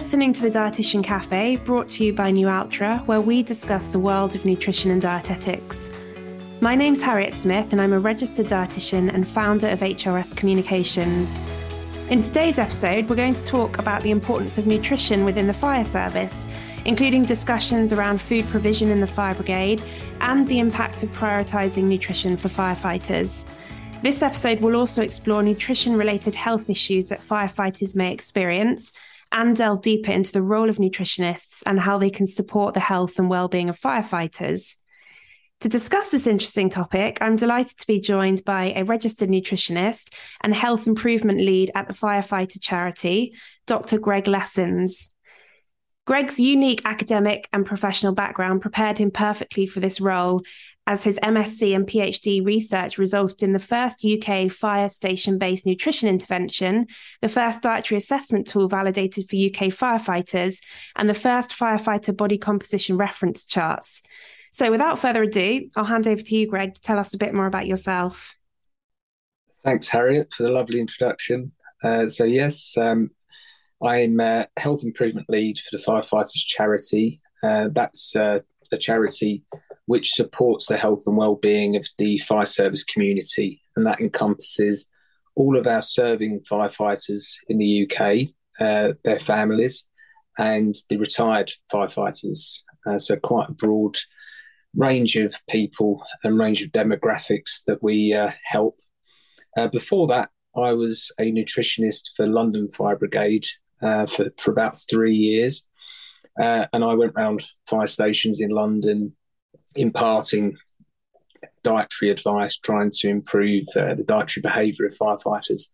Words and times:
listening 0.00 0.32
to 0.32 0.40
the 0.40 0.50
Dietitian 0.50 1.04
Cafe, 1.04 1.56
brought 1.56 1.86
to 1.86 2.02
you 2.02 2.14
by 2.14 2.32
Nualtra, 2.32 3.04
where 3.04 3.20
we 3.20 3.42
discuss 3.42 3.92
the 3.92 3.98
world 3.98 4.34
of 4.34 4.46
nutrition 4.46 4.90
and 4.92 5.02
dietetics. 5.02 5.90
My 6.62 6.74
name's 6.74 7.02
Harriet 7.02 7.34
Smith, 7.34 7.70
and 7.72 7.82
I'm 7.82 7.92
a 7.92 7.98
registered 7.98 8.46
dietitian 8.46 9.12
and 9.12 9.28
founder 9.28 9.68
of 9.68 9.80
HRS 9.80 10.34
Communications. 10.34 11.42
In 12.08 12.22
today's 12.22 12.58
episode, 12.58 13.10
we're 13.10 13.14
going 13.14 13.34
to 13.34 13.44
talk 13.44 13.78
about 13.78 14.02
the 14.02 14.10
importance 14.10 14.56
of 14.56 14.66
nutrition 14.66 15.26
within 15.26 15.46
the 15.46 15.52
fire 15.52 15.84
service, 15.84 16.48
including 16.86 17.26
discussions 17.26 17.92
around 17.92 18.22
food 18.22 18.46
provision 18.46 18.88
in 18.88 19.02
the 19.02 19.06
fire 19.06 19.34
brigade 19.34 19.82
and 20.22 20.48
the 20.48 20.60
impact 20.60 21.02
of 21.02 21.10
prioritising 21.10 21.82
nutrition 21.82 22.38
for 22.38 22.48
firefighters. 22.48 23.46
This 24.02 24.22
episode 24.22 24.60
will 24.60 24.76
also 24.76 25.02
explore 25.02 25.42
nutrition 25.42 25.94
related 25.94 26.34
health 26.34 26.70
issues 26.70 27.10
that 27.10 27.20
firefighters 27.20 27.94
may 27.94 28.14
experience 28.14 28.94
and 29.32 29.56
delve 29.56 29.82
deeper 29.82 30.10
into 30.10 30.32
the 30.32 30.42
role 30.42 30.68
of 30.68 30.78
nutritionists 30.78 31.62
and 31.66 31.78
how 31.78 31.98
they 31.98 32.10
can 32.10 32.26
support 32.26 32.74
the 32.74 32.80
health 32.80 33.18
and 33.18 33.30
well-being 33.30 33.68
of 33.68 33.78
firefighters. 33.78 34.76
To 35.60 35.68
discuss 35.68 36.10
this 36.10 36.26
interesting 36.26 36.70
topic, 36.70 37.18
I'm 37.20 37.36
delighted 37.36 37.78
to 37.78 37.86
be 37.86 38.00
joined 38.00 38.44
by 38.46 38.72
a 38.74 38.84
registered 38.84 39.28
nutritionist 39.28 40.14
and 40.40 40.54
health 40.54 40.86
improvement 40.86 41.40
lead 41.40 41.70
at 41.74 41.86
the 41.86 41.92
firefighter 41.92 42.58
charity, 42.60 43.34
Dr. 43.66 43.98
Greg 43.98 44.26
Lessons. 44.26 45.12
Greg's 46.06 46.40
unique 46.40 46.80
academic 46.86 47.46
and 47.52 47.66
professional 47.66 48.14
background 48.14 48.62
prepared 48.62 48.98
him 48.98 49.10
perfectly 49.10 49.66
for 49.66 49.80
this 49.80 50.00
role, 50.00 50.42
as 50.90 51.04
his 51.04 51.20
MSc 51.22 51.72
and 51.72 51.86
PhD 51.86 52.44
research 52.44 52.98
resulted 52.98 53.44
in 53.44 53.52
the 53.52 53.60
first 53.60 54.04
UK 54.04 54.50
fire 54.50 54.88
station 54.88 55.38
based 55.38 55.64
nutrition 55.64 56.08
intervention, 56.08 56.88
the 57.22 57.28
first 57.28 57.62
dietary 57.62 57.96
assessment 57.96 58.48
tool 58.48 58.66
validated 58.66 59.30
for 59.30 59.36
UK 59.36 59.70
firefighters, 59.70 60.60
and 60.96 61.08
the 61.08 61.14
first 61.14 61.50
firefighter 61.56 62.16
body 62.16 62.36
composition 62.36 62.96
reference 62.96 63.46
charts. 63.46 64.02
So, 64.50 64.72
without 64.72 64.98
further 64.98 65.22
ado, 65.22 65.70
I'll 65.76 65.84
hand 65.84 66.08
over 66.08 66.22
to 66.22 66.34
you, 66.34 66.48
Greg, 66.48 66.74
to 66.74 66.80
tell 66.80 66.98
us 66.98 67.14
a 67.14 67.18
bit 67.18 67.34
more 67.34 67.46
about 67.46 67.68
yourself. 67.68 68.34
Thanks, 69.62 69.88
Harriet, 69.90 70.34
for 70.34 70.42
the 70.42 70.50
lovely 70.50 70.80
introduction. 70.80 71.52
Uh, 71.84 72.08
so, 72.08 72.24
yes, 72.24 72.76
um, 72.76 73.12
I'm 73.80 74.18
a 74.18 74.48
health 74.56 74.82
improvement 74.82 75.30
lead 75.30 75.60
for 75.60 75.76
the 75.76 75.84
Firefighters 75.84 76.44
Charity. 76.44 77.20
Uh, 77.44 77.68
that's 77.70 78.16
uh, 78.16 78.40
a 78.72 78.76
charity 78.76 79.44
which 79.90 80.12
supports 80.12 80.66
the 80.66 80.76
health 80.76 81.02
and 81.08 81.16
well-being 81.16 81.74
of 81.74 81.84
the 81.98 82.16
fire 82.18 82.46
service 82.46 82.84
community, 82.84 83.60
and 83.74 83.84
that 83.84 84.00
encompasses 84.00 84.88
all 85.34 85.56
of 85.56 85.66
our 85.66 85.82
serving 85.82 86.38
firefighters 86.48 87.34
in 87.48 87.58
the 87.58 87.90
UK, 87.90 88.28
uh, 88.60 88.92
their 89.02 89.18
families, 89.18 89.88
and 90.38 90.76
the 90.90 90.96
retired 90.96 91.50
firefighters. 91.72 92.62
Uh, 92.86 93.00
so, 93.00 93.16
quite 93.16 93.48
a 93.48 93.52
broad 93.52 93.96
range 94.76 95.16
of 95.16 95.34
people 95.48 96.00
and 96.22 96.38
range 96.38 96.62
of 96.62 96.70
demographics 96.70 97.64
that 97.66 97.82
we 97.82 98.14
uh, 98.14 98.30
help. 98.44 98.78
Uh, 99.56 99.66
before 99.66 100.06
that, 100.06 100.30
I 100.54 100.72
was 100.72 101.10
a 101.18 101.32
nutritionist 101.32 102.10
for 102.16 102.28
London 102.28 102.70
Fire 102.70 102.96
Brigade 102.96 103.46
uh, 103.82 104.06
for, 104.06 104.26
for 104.38 104.52
about 104.52 104.76
three 104.88 105.16
years. 105.16 105.66
Uh, 106.40 106.66
and 106.72 106.84
I 106.84 106.94
went 106.94 107.14
around 107.16 107.44
fire 107.66 107.88
stations 107.88 108.40
in 108.40 108.50
London 108.50 109.16
imparting 109.76 110.56
dietary 111.62 112.10
advice, 112.10 112.56
trying 112.58 112.90
to 112.90 113.08
improve 113.08 113.64
uh, 113.76 113.94
the 113.94 114.04
dietary 114.04 114.42
behaviour 114.42 114.86
of 114.86 114.96
firefighters. 114.96 115.68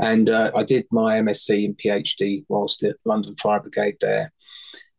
And 0.00 0.30
uh, 0.30 0.52
I 0.54 0.62
did 0.62 0.86
my 0.90 1.20
MSc 1.20 1.64
and 1.64 1.76
PhD 1.76 2.44
whilst 2.48 2.82
at 2.84 2.96
London 3.04 3.34
Fire 3.36 3.60
Brigade 3.60 3.96
there. 4.00 4.32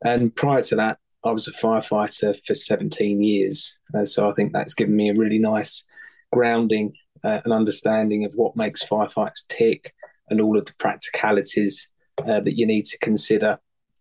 And 0.03 0.35
prior 0.35 0.61
to 0.63 0.75
that, 0.75 0.99
I 1.23 1.31
was 1.31 1.47
a 1.47 1.51
firefighter 1.51 2.39
for 2.45 2.55
17 2.55 3.21
years. 3.21 3.77
Uh, 3.93 4.05
so 4.05 4.29
I 4.29 4.33
think 4.33 4.53
that's 4.53 4.73
given 4.73 4.95
me 4.95 5.09
a 5.09 5.15
really 5.15 5.39
nice 5.39 5.85
grounding 6.31 6.93
uh, 7.23 7.41
and 7.43 7.53
understanding 7.53 8.23
of 8.23 8.33
what 8.35 8.55
makes 8.55 8.85
firefights 8.85 9.47
tick 9.47 9.93
and 10.29 10.39
all 10.39 10.57
of 10.57 10.65
the 10.65 10.73
practicalities 10.79 11.91
uh, 12.25 12.39
that 12.39 12.57
you 12.57 12.65
need 12.65 12.85
to 12.85 12.97
consider 12.99 13.59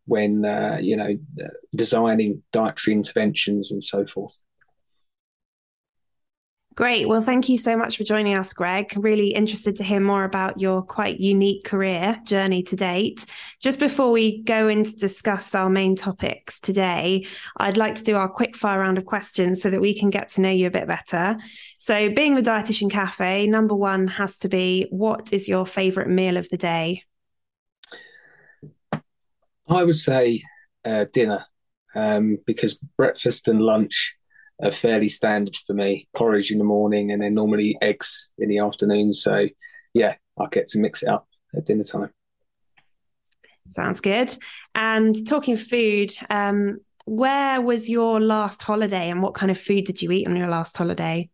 when, 0.09 0.45
uh, 0.45 0.79
you 0.81 0.97
know, 0.97 1.17
designing 1.75 2.43
dietary 2.53 2.95
interventions 2.95 3.71
and 3.71 3.83
so 3.83 4.07
forth. 4.07 4.41
Great. 6.79 7.09
Well, 7.09 7.23
thank 7.23 7.49
you 7.49 7.59
so 7.59 7.77
much 7.77 7.97
for 7.97 8.05
joining 8.05 8.37
us, 8.37 8.53
Greg. 8.53 8.93
Really 8.97 9.31
interested 9.31 9.75
to 9.77 9.83
hear 9.83 9.99
more 9.99 10.23
about 10.23 10.61
your 10.61 10.81
quite 10.81 11.19
unique 11.19 11.65
career 11.65 12.17
journey 12.25 12.63
to 12.63 12.77
date. 12.77 13.27
Just 13.61 13.81
before 13.81 14.13
we 14.13 14.45
go 14.45 14.69
in 14.69 14.85
to 14.85 14.95
discuss 14.95 15.57
our 15.57 15.69
main 15.69 15.97
topics 15.97 16.61
today, 16.61 17.27
I'd 17.57 17.77
like 17.77 17.97
to 17.97 18.05
do 18.05 18.15
our 18.15 18.29
quick 18.29 18.55
fire 18.55 18.79
round 18.79 18.97
of 18.97 19.07
questions 19.07 19.61
so 19.61 19.71
that 19.71 19.81
we 19.81 19.93
can 19.93 20.09
get 20.09 20.29
to 20.31 20.41
know 20.41 20.51
you 20.51 20.69
a 20.69 20.71
bit 20.71 20.87
better. 20.87 21.37
So, 21.79 22.15
being 22.15 22.37
the 22.37 22.43
Dietitian 22.43 22.93
Cafe, 22.93 23.49
number 23.49 23.75
one 23.75 24.07
has 24.07 24.39
to 24.39 24.49
be 24.49 24.87
what 24.91 25.33
is 25.33 25.49
your 25.49 25.67
favorite 25.67 26.09
meal 26.09 26.37
of 26.37 26.49
the 26.49 26.59
day? 26.59 27.03
I 29.69 29.85
would 29.85 29.97
say 29.97 30.43
uh, 30.85 31.07
dinner 31.13 31.45
um, 31.95 32.39
because 32.47 32.79
breakfast 32.97 33.49
and 33.49 33.61
lunch 33.61 34.17
are 34.63 34.71
fairly 34.71 35.09
standard 35.09 35.57
for 35.67 35.75
me. 35.75 36.09
Porridge 36.17 36.51
in 36.51 36.59
the 36.59 36.65
morning 36.65 37.13
and 37.13 37.23
then 37.23 37.35
normally 37.35 37.77
eggs 37.81 38.31
in 38.39 38.49
the 38.49 38.59
afternoon. 38.59 39.13
So 39.13 39.49
yeah, 39.95 40.15
I 40.39 40.47
get 40.51 40.69
to 40.69 40.79
mix 40.79 41.03
it 41.03 41.09
up 41.09 41.29
at 41.57 41.67
dinner 41.67 41.85
time. 41.85 42.11
Sounds 43.69 44.01
good. 44.01 44.35
And 44.75 45.15
talking 45.27 45.57
food, 45.57 46.13
um, 46.31 46.81
where 47.05 47.61
was 47.61 47.89
your 47.89 48.21
last 48.21 48.63
holiday 48.63 49.11
and 49.11 49.23
what 49.23 49.35
kind 49.35 49.51
of 49.51 49.59
food 49.59 49.85
did 49.85 50.03
you 50.03 50.11
eat 50.11 50.27
on 50.27 50.37
your 50.37 50.49
last 50.49 50.77
holiday? 50.77 51.29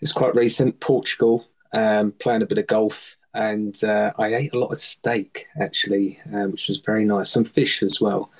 It's 0.00 0.12
quite 0.12 0.34
recent, 0.34 0.80
Portugal, 0.80 1.46
um, 1.72 2.12
playing 2.12 2.42
a 2.42 2.46
bit 2.46 2.58
of 2.58 2.66
golf. 2.66 3.16
And 3.34 3.82
uh, 3.82 4.12
I 4.18 4.34
ate 4.34 4.52
a 4.52 4.58
lot 4.58 4.72
of 4.72 4.78
steak 4.78 5.46
actually, 5.58 6.20
um, 6.32 6.52
which 6.52 6.68
was 6.68 6.78
very 6.78 7.04
nice. 7.04 7.30
Some 7.30 7.44
fish 7.44 7.82
as 7.82 8.00
well 8.00 8.30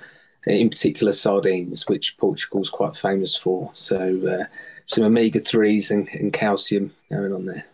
in 0.47 0.71
particular 0.71 1.13
sardines, 1.13 1.89
which 1.89 2.17
Portugal's 2.19 2.71
quite 2.71 2.97
famous 2.97 3.37
for. 3.37 3.71
So 3.75 4.27
uh, 4.27 4.45
some 4.87 5.05
omega 5.05 5.41
threes 5.41 5.91
and, 5.91 6.09
and, 6.09 6.33
calcium 6.33 6.93
going 7.11 7.33
on 7.33 7.47
there. 7.47 7.65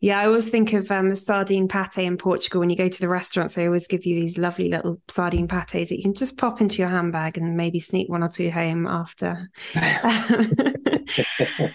Yeah, 0.00 0.18
I 0.18 0.26
always 0.26 0.50
think 0.50 0.72
of 0.72 0.90
um, 0.90 1.10
the 1.10 1.16
sardine 1.16 1.68
pate 1.68 1.98
in 1.98 2.16
Portugal. 2.16 2.60
When 2.60 2.70
you 2.70 2.76
go 2.76 2.88
to 2.88 3.00
the 3.00 3.08
restaurants, 3.08 3.54
they 3.54 3.66
always 3.66 3.86
give 3.86 4.04
you 4.04 4.18
these 4.18 4.36
lovely 4.36 4.68
little 4.68 5.00
sardine 5.08 5.46
pates 5.46 5.90
that 5.90 5.96
you 5.96 6.02
can 6.02 6.14
just 6.14 6.36
pop 6.36 6.60
into 6.60 6.78
your 6.78 6.88
handbag 6.88 7.38
and 7.38 7.56
maybe 7.56 7.78
sneak 7.78 8.08
one 8.08 8.24
or 8.24 8.28
two 8.28 8.50
home 8.50 8.88
after. 8.88 9.48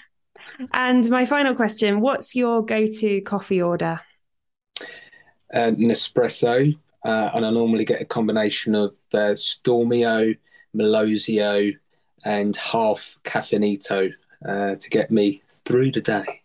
and 0.74 1.10
my 1.10 1.26
final 1.26 1.56
question 1.56 2.02
What's 2.02 2.36
your 2.36 2.66
go 2.66 2.86
to 2.86 3.22
coffee 3.22 3.62
order? 3.62 4.02
Uh, 5.54 5.72
Nespresso, 5.72 6.78
uh, 7.06 7.32
and 7.34 7.46
I 7.46 7.50
normally 7.52 7.86
get 7.86 8.02
a 8.02 8.06
combination 8.06 8.76
of 8.76 8.96
uh, 9.14 9.34
Stormio, 9.34 10.38
Melozio, 10.76 11.74
and 12.26 12.56
half 12.58 13.18
Caffeinato 13.24 14.12
uh, 14.46 14.76
to 14.76 14.90
get 14.90 15.10
me 15.10 15.42
through 15.64 15.92
the 15.92 16.02
day. 16.02 16.42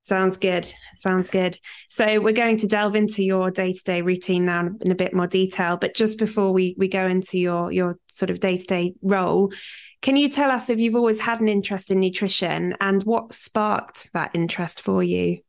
Sounds 0.00 0.38
good. 0.38 0.72
Sounds 0.96 1.28
good. 1.28 1.60
So 1.88 2.18
we're 2.18 2.32
going 2.32 2.56
to 2.56 2.66
delve 2.66 2.96
into 2.96 3.22
your 3.22 3.50
day-to-day 3.50 4.00
routine 4.00 4.46
now 4.46 4.70
in 4.80 4.90
a 4.90 4.94
bit 4.94 5.12
more 5.12 5.26
detail. 5.26 5.76
But 5.76 5.94
just 5.94 6.18
before 6.18 6.54
we 6.54 6.74
we 6.78 6.88
go 6.88 7.06
into 7.06 7.38
your 7.38 7.70
your 7.70 7.98
sort 8.06 8.30
of 8.30 8.40
day-to-day 8.40 8.94
role, 9.02 9.52
can 10.00 10.16
you 10.16 10.30
tell 10.30 10.50
us 10.50 10.70
if 10.70 10.78
you've 10.78 10.94
always 10.94 11.20
had 11.20 11.42
an 11.42 11.48
interest 11.48 11.90
in 11.90 12.00
nutrition 12.00 12.74
and 12.80 13.02
what 13.02 13.34
sparked 13.34 14.10
that 14.14 14.30
interest 14.32 14.80
for 14.80 15.02
you? 15.02 15.40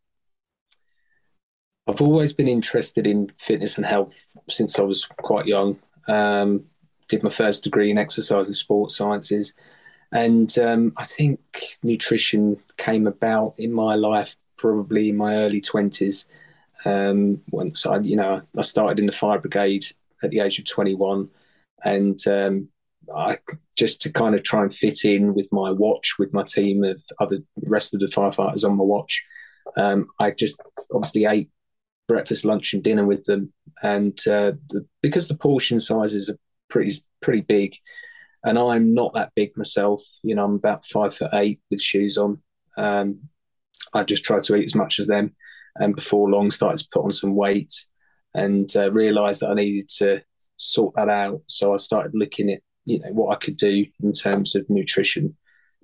I've 1.90 2.02
always 2.02 2.34
been 2.34 2.47
interested 2.47 3.08
in 3.08 3.30
fitness 3.38 3.78
and 3.78 3.86
health 3.86 4.38
since 4.47 4.78
I 4.78 4.84
was 4.84 5.06
quite 5.06 5.47
young. 5.47 5.80
Um, 6.08 6.66
did 7.08 7.24
my 7.24 7.30
first 7.30 7.64
degree 7.64 7.90
in 7.90 7.97
exercise 7.97 8.46
and 8.46 8.56
sports 8.56 8.96
sciences, 8.96 9.53
and 10.12 10.56
um, 10.59 10.94
I 10.97 11.03
think 11.03 11.40
nutrition 11.82 12.58
came 12.78 13.08
about 13.08 13.56
in 13.58 13.74
my 13.74 13.96
life 13.96 14.36
probably 14.58 15.09
in 15.09 15.18
my 15.18 15.36
early 15.38 15.62
twenties. 15.62 16.28
Um, 16.86 17.41
once 17.50 17.86
I, 17.86 17.97
you 17.97 18.16
know, 18.16 18.41
I 18.56 18.62
started 18.62 19.00
in 19.00 19.08
the 19.08 19.12
fire 19.12 19.40
brigade 19.40 19.86
at 20.22 20.30
the 20.30 20.41
age 20.41 20.59
of 20.59 20.66
twenty 20.66 20.94
one, 20.94 21.30
and 21.84 22.20
um, 22.28 22.70
I 23.16 23.40
just 23.76 24.00
to 24.02 24.14
kind 24.14 24.36
of 24.36 24.44
try 24.44 24.62
and 24.62 24.74
fit 24.74 25.06
in 25.06 25.34
with 25.34 25.50
my 25.52 25.72
watch 25.72 26.20
with 26.20 26.34
my 26.34 26.44
team 26.44 26.84
of 26.84 27.02
other 27.20 27.38
rest 27.64 27.96
of 27.96 28.00
the 28.00 28.08
firefighters 28.08 28.64
on 28.64 28.78
my 28.78 28.84
watch. 28.84 29.26
Um, 29.76 30.09
I 30.20 30.32
just 30.32 30.62
obviously 30.94 31.26
ate 31.26 31.50
breakfast, 32.09 32.44
lunch, 32.44 32.73
and 32.73 32.84
dinner 32.84 33.06
with 33.06 33.23
them. 33.23 33.53
And 33.84 34.17
uh, 34.28 34.53
the, 34.70 34.85
because 35.02 35.29
the 35.29 35.38
portion 35.38 35.79
sizes 35.79 36.29
are 36.29 36.38
pretty 36.70 36.91
pretty 37.22 37.41
big, 37.41 37.78
and 38.44 38.59
I'm 38.59 38.94
not 38.94 39.14
that 39.14 39.32
big 39.35 39.56
myself. 39.56 40.03
You 40.23 40.35
know, 40.35 40.44
I'm 40.44 40.56
about 40.56 40.85
five 40.85 41.16
foot 41.16 41.32
eight 41.34 41.61
with 41.72 41.82
shoes 41.82 42.17
on. 42.17 42.41
Um, 42.78 43.29
I 43.94 44.03
just 44.03 44.26
try 44.26 44.41
to 44.41 44.56
eat 44.56 44.66
as 44.66 44.76
much 44.76 45.00
as 45.00 45.08
them, 45.08 45.35
and 45.76 45.96
before 45.96 46.29
long 46.29 46.52
started 46.52 46.79
to 46.79 46.90
put 46.91 47.06
on 47.06 47.11
some 47.11 47.35
weight. 47.35 47.73
and 48.34 48.70
uh, 48.76 48.91
realised 48.91 49.41
that 49.41 49.52
I 49.52 49.55
needed 49.55 49.90
to 49.97 50.22
sort 50.58 50.96
that 50.96 51.09
out. 51.09 51.41
So 51.47 51.73
I 51.73 51.78
started 51.78 52.12
looking 52.14 52.50
at 52.52 52.62
you 52.85 53.00
know 53.00 53.12
what 53.14 53.35
I 53.35 53.40
could 53.40 53.58
do 53.58 53.85
in 54.03 54.12
terms 54.12 54.55
of 54.55 54.70
nutrition, 54.70 55.38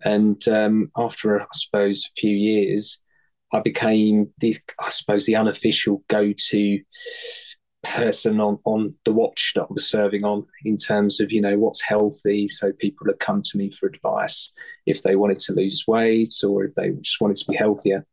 and 0.03 0.41
um, 0.47 0.91
after 0.97 1.41
I 1.41 1.45
suppose 1.53 2.05
a 2.05 2.19
few 2.19 2.35
years, 2.35 2.99
I 3.55 3.61
became 3.61 4.31
the 4.39 4.57
I 4.79 4.89
suppose 4.89 5.25
the 5.25 5.37
unofficial 5.37 6.03
go 6.09 6.33
to 6.49 6.79
person 7.83 8.41
on 8.41 8.59
on 8.65 8.95
the 9.05 9.13
watch 9.13 9.53
that 9.55 9.63
I 9.63 9.67
was 9.69 9.89
serving 9.89 10.25
on 10.25 10.45
in 10.65 10.75
terms 10.75 11.21
of 11.21 11.31
you 11.31 11.39
know 11.39 11.57
what's 11.57 11.81
healthy. 11.81 12.49
So 12.49 12.73
people 12.73 13.07
had 13.07 13.19
come 13.19 13.41
to 13.41 13.57
me 13.57 13.71
for 13.71 13.87
advice 13.87 14.53
if 14.85 15.03
they 15.03 15.15
wanted 15.15 15.39
to 15.39 15.53
lose 15.53 15.85
weight 15.87 16.33
or 16.45 16.65
if 16.65 16.73
they 16.73 16.89
just 17.01 17.21
wanted 17.21 17.37
to 17.37 17.45
be 17.49 17.55
healthier. 17.55 18.05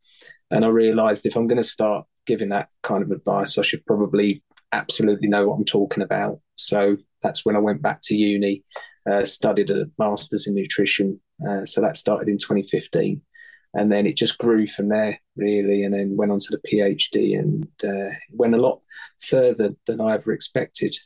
And 0.53 0.65
I 0.65 0.69
realised 0.69 1.27
if 1.27 1.35
I'm 1.35 1.49
going 1.49 1.63
to 1.63 1.69
start 1.69 2.07
giving 2.25 2.51
that 2.51 2.69
kind 2.85 3.03
of 3.03 3.11
advice, 3.11 3.59
I 3.59 3.63
should 3.63 3.85
probably 3.85 4.45
absolutely 4.71 5.29
know 5.29 5.49
what 5.49 5.57
I'm 5.57 5.65
talking 5.65 6.05
about. 6.05 6.39
So 6.55 6.99
that's 7.23 7.45
when 7.45 7.57
I 7.57 7.61
went 7.61 7.83
back 7.83 8.01
to 8.05 8.15
uni, 8.15 8.63
uh, 9.11 9.25
studied 9.25 9.71
a 9.71 9.87
master's 9.99 10.47
in 10.47 10.55
nutrition. 10.55 11.21
Uh, 11.47 11.65
so 11.65 11.81
that 11.81 11.97
started 11.97 12.29
in 12.29 12.39
2015 12.39 13.21
and 13.75 13.91
then 13.91 14.07
it 14.07 14.17
just 14.17 14.39
grew 14.39 14.67
from 14.67 14.89
there 14.89 15.19
really 15.37 15.83
and 15.85 15.95
then 15.95 16.17
went 16.17 16.33
on 16.33 16.39
to 16.39 16.57
the 16.57 16.69
phd 16.69 17.39
and 17.39 17.69
uh, 17.85 18.15
went 18.33 18.55
a 18.55 18.59
lot 18.59 18.81
further 19.21 19.71
than 19.87 20.01
i 20.01 20.15
ever 20.15 20.33
expected. 20.33 20.97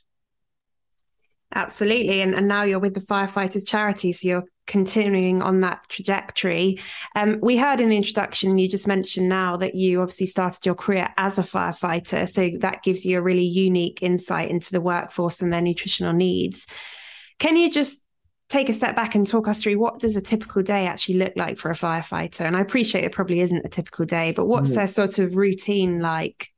Absolutely 1.54 2.20
and, 2.22 2.34
and 2.34 2.48
now 2.48 2.64
you're 2.64 2.80
with 2.80 2.94
the 2.94 3.00
firefighters 3.00 3.66
charity 3.66 4.12
so 4.12 4.28
you're 4.28 4.44
continuing 4.66 5.42
on 5.42 5.60
that 5.60 5.88
trajectory. 5.88 6.80
Um, 7.14 7.38
we 7.40 7.56
heard 7.56 7.80
in 7.80 7.88
the 7.88 7.96
introduction 7.96 8.58
you 8.58 8.68
just 8.68 8.88
mentioned 8.88 9.28
now 9.28 9.56
that 9.56 9.74
you 9.74 10.00
obviously 10.02 10.26
started 10.26 10.66
your 10.66 10.74
career 10.74 11.08
as 11.16 11.38
a 11.38 11.42
firefighter 11.42 12.28
so 12.28 12.50
that 12.60 12.82
gives 12.82 13.06
you 13.06 13.18
a 13.18 13.22
really 13.22 13.44
unique 13.44 14.02
insight 14.02 14.50
into 14.50 14.72
the 14.72 14.80
workforce 14.80 15.40
and 15.40 15.52
their 15.52 15.60
nutritional 15.60 16.12
needs. 16.12 16.66
Can 17.38 17.56
you 17.56 17.70
just 17.70 18.04
take 18.48 18.68
a 18.68 18.72
step 18.72 18.94
back 18.94 19.14
and 19.14 19.26
talk 19.26 19.48
us 19.48 19.62
through 19.62 19.78
what 19.78 19.98
does 19.98 20.16
a 20.16 20.20
typical 20.20 20.62
day 20.62 20.86
actually 20.86 21.16
look 21.16 21.32
like 21.36 21.58
for 21.58 21.70
a 21.70 21.74
firefighter? 21.74 22.42
And 22.42 22.56
i 22.56 22.60
appreciate 22.60 23.04
it 23.04 23.12
probably 23.12 23.40
isn't 23.40 23.64
a 23.64 23.68
typical 23.68 24.04
day 24.04 24.32
but 24.32 24.46
what's 24.46 24.72
mm. 24.72 24.76
their 24.76 24.86
sort 24.86 25.18
of 25.18 25.36
routine 25.36 25.98
like? 26.00 26.50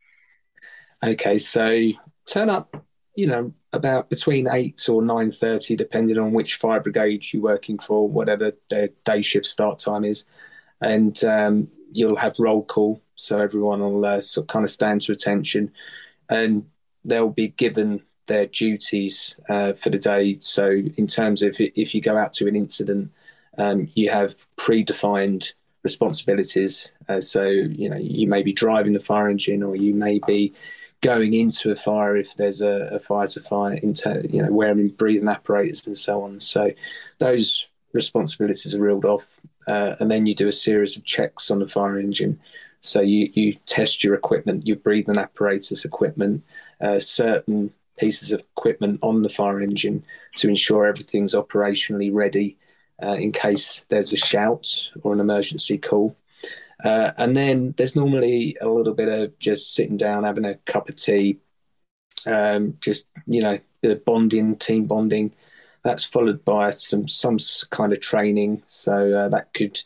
Okay 1.03 1.39
so 1.39 1.91
turn 2.27 2.51
up 2.51 2.85
you 3.15 3.27
know 3.27 3.53
about 3.73 4.09
between 4.09 4.49
8 4.49 4.89
or 4.89 5.03
9.30 5.03 5.77
depending 5.77 6.19
on 6.19 6.33
which 6.33 6.57
fire 6.57 6.81
brigade 6.81 7.25
you're 7.33 7.43
working 7.43 7.79
for 7.79 8.09
whatever 8.09 8.53
their 8.71 8.89
day 9.05 9.23
shift 9.23 9.47
start 9.47 9.79
time 9.79 10.05
is. 10.05 10.25
And 10.81 11.23
um, 11.25 11.69
you'll 11.93 12.17
have 12.17 12.37
roll 12.39 12.65
call 12.65 13.03
so 13.17 13.39
everyone 13.39 13.81
will 13.81 14.05
uh, 14.05 14.21
sort 14.21 14.45
of 14.45 14.49
kind 14.49 14.65
of 14.65 14.71
stand 14.71 15.01
to 15.03 15.13
attention. 15.13 15.73
And 16.31 16.67
they'll 17.05 17.31
be 17.31 17.49
given 17.49 18.03
their 18.29 18.47
duties 18.47 19.35
uh, 19.49 19.73
for 19.73 19.91
the 19.91 19.99
day. 19.99 20.39
So, 20.41 20.71
in 20.97 21.07
terms 21.07 21.43
of 21.43 21.57
if 21.59 21.95
you 21.95 22.01
go 22.01 22.17
out 22.17 22.33
to 22.35 22.47
an 22.47 22.57
incident, 22.57 23.11
um, 23.59 23.89
you 23.95 24.11
have 24.11 24.37
predefined 24.57 25.53
responsibilities. 25.83 26.93
Uh, 27.09 27.21
so, 27.21 27.45
you 27.45 27.89
know, 27.89 27.97
you 27.97 28.29
may 28.29 28.43
be 28.43 28.53
driving 28.53 28.93
the 28.93 29.01
fire 29.01 29.29
engine, 29.29 29.63
or 29.63 29.75
you 29.75 29.95
may 29.95 30.21
be 30.27 30.55
going 31.01 31.33
into 31.35 31.71
a 31.71 31.77
fire 31.77 32.17
if 32.17 32.35
there's 32.37 32.61
a, 32.61 32.89
a 32.93 32.99
fire 32.99 33.27
to 33.27 33.41
fire, 33.41 33.75
into 33.75 34.27
you 34.31 34.43
know, 34.43 34.53
wearing 34.53 34.89
breathing 34.89 35.29
apparatus 35.29 35.87
and 35.87 35.99
so 35.99 36.23
on. 36.23 36.41
So, 36.41 36.71
those 37.19 37.67
responsibilities 37.93 38.75
are 38.75 38.81
reeled 38.81 39.05
off, 39.05 39.27
uh, 39.67 39.95
and 39.99 40.11
then 40.11 40.27
you 40.27 40.35
do 40.35 40.49
a 40.49 40.53
series 40.53 40.97
of 40.97 41.05
checks 41.05 41.51
on 41.51 41.59
the 41.59 41.69
fire 41.69 41.99
engine. 41.99 42.39
So 42.81 43.01
you 43.01 43.31
you 43.33 43.55
test 43.67 44.05
your 44.05 44.15
equipment, 44.15 44.67
your 44.67 44.77
breathing 44.77 45.19
apparatus 45.19 45.85
equipment, 45.85 46.45
uh, 46.81 47.01
certain 47.01 47.73
pieces 47.99 48.33
of 48.33 48.41
equipment 48.41 48.99
on 49.03 49.23
the 49.23 49.29
fire 49.29 49.61
engine 49.61 50.05
to 50.37 50.49
ensure 50.49 50.87
everything's 50.87 51.35
operationally 51.35 52.11
ready 52.13 52.57
uh, 53.03 53.13
in 53.13 53.33
case 53.33 53.85
there's 53.89 54.13
a 54.13 54.17
shout 54.17 54.91
or 55.03 55.13
an 55.13 55.21
emergency 55.21 55.79
call. 55.79 56.17
Uh, 56.85 57.13
and 57.17 57.37
then 57.37 57.75
there's 57.77 57.97
normally 57.97 58.57
a 58.61 58.69
little 58.69 58.95
bit 58.95 59.09
of 59.09 59.39
just 59.39 59.75
sitting 59.75 59.97
down, 59.97 60.25
having 60.25 60.45
a 60.45 60.55
cup 60.55 60.89
of 60.89 60.95
tea, 60.97 61.39
um, 62.27 62.77
just 62.81 63.07
you 63.27 63.43
know, 63.43 63.59
bonding, 64.05 64.57
team 64.57 64.87
bonding. 64.87 65.33
That's 65.83 66.05
followed 66.05 66.45
by 66.45 66.71
some 66.71 67.09
some 67.09 67.39
kind 67.71 67.93
of 67.93 68.01
training. 68.01 68.63
So 68.67 69.13
uh, 69.13 69.29
that 69.31 69.53
could 69.55 69.81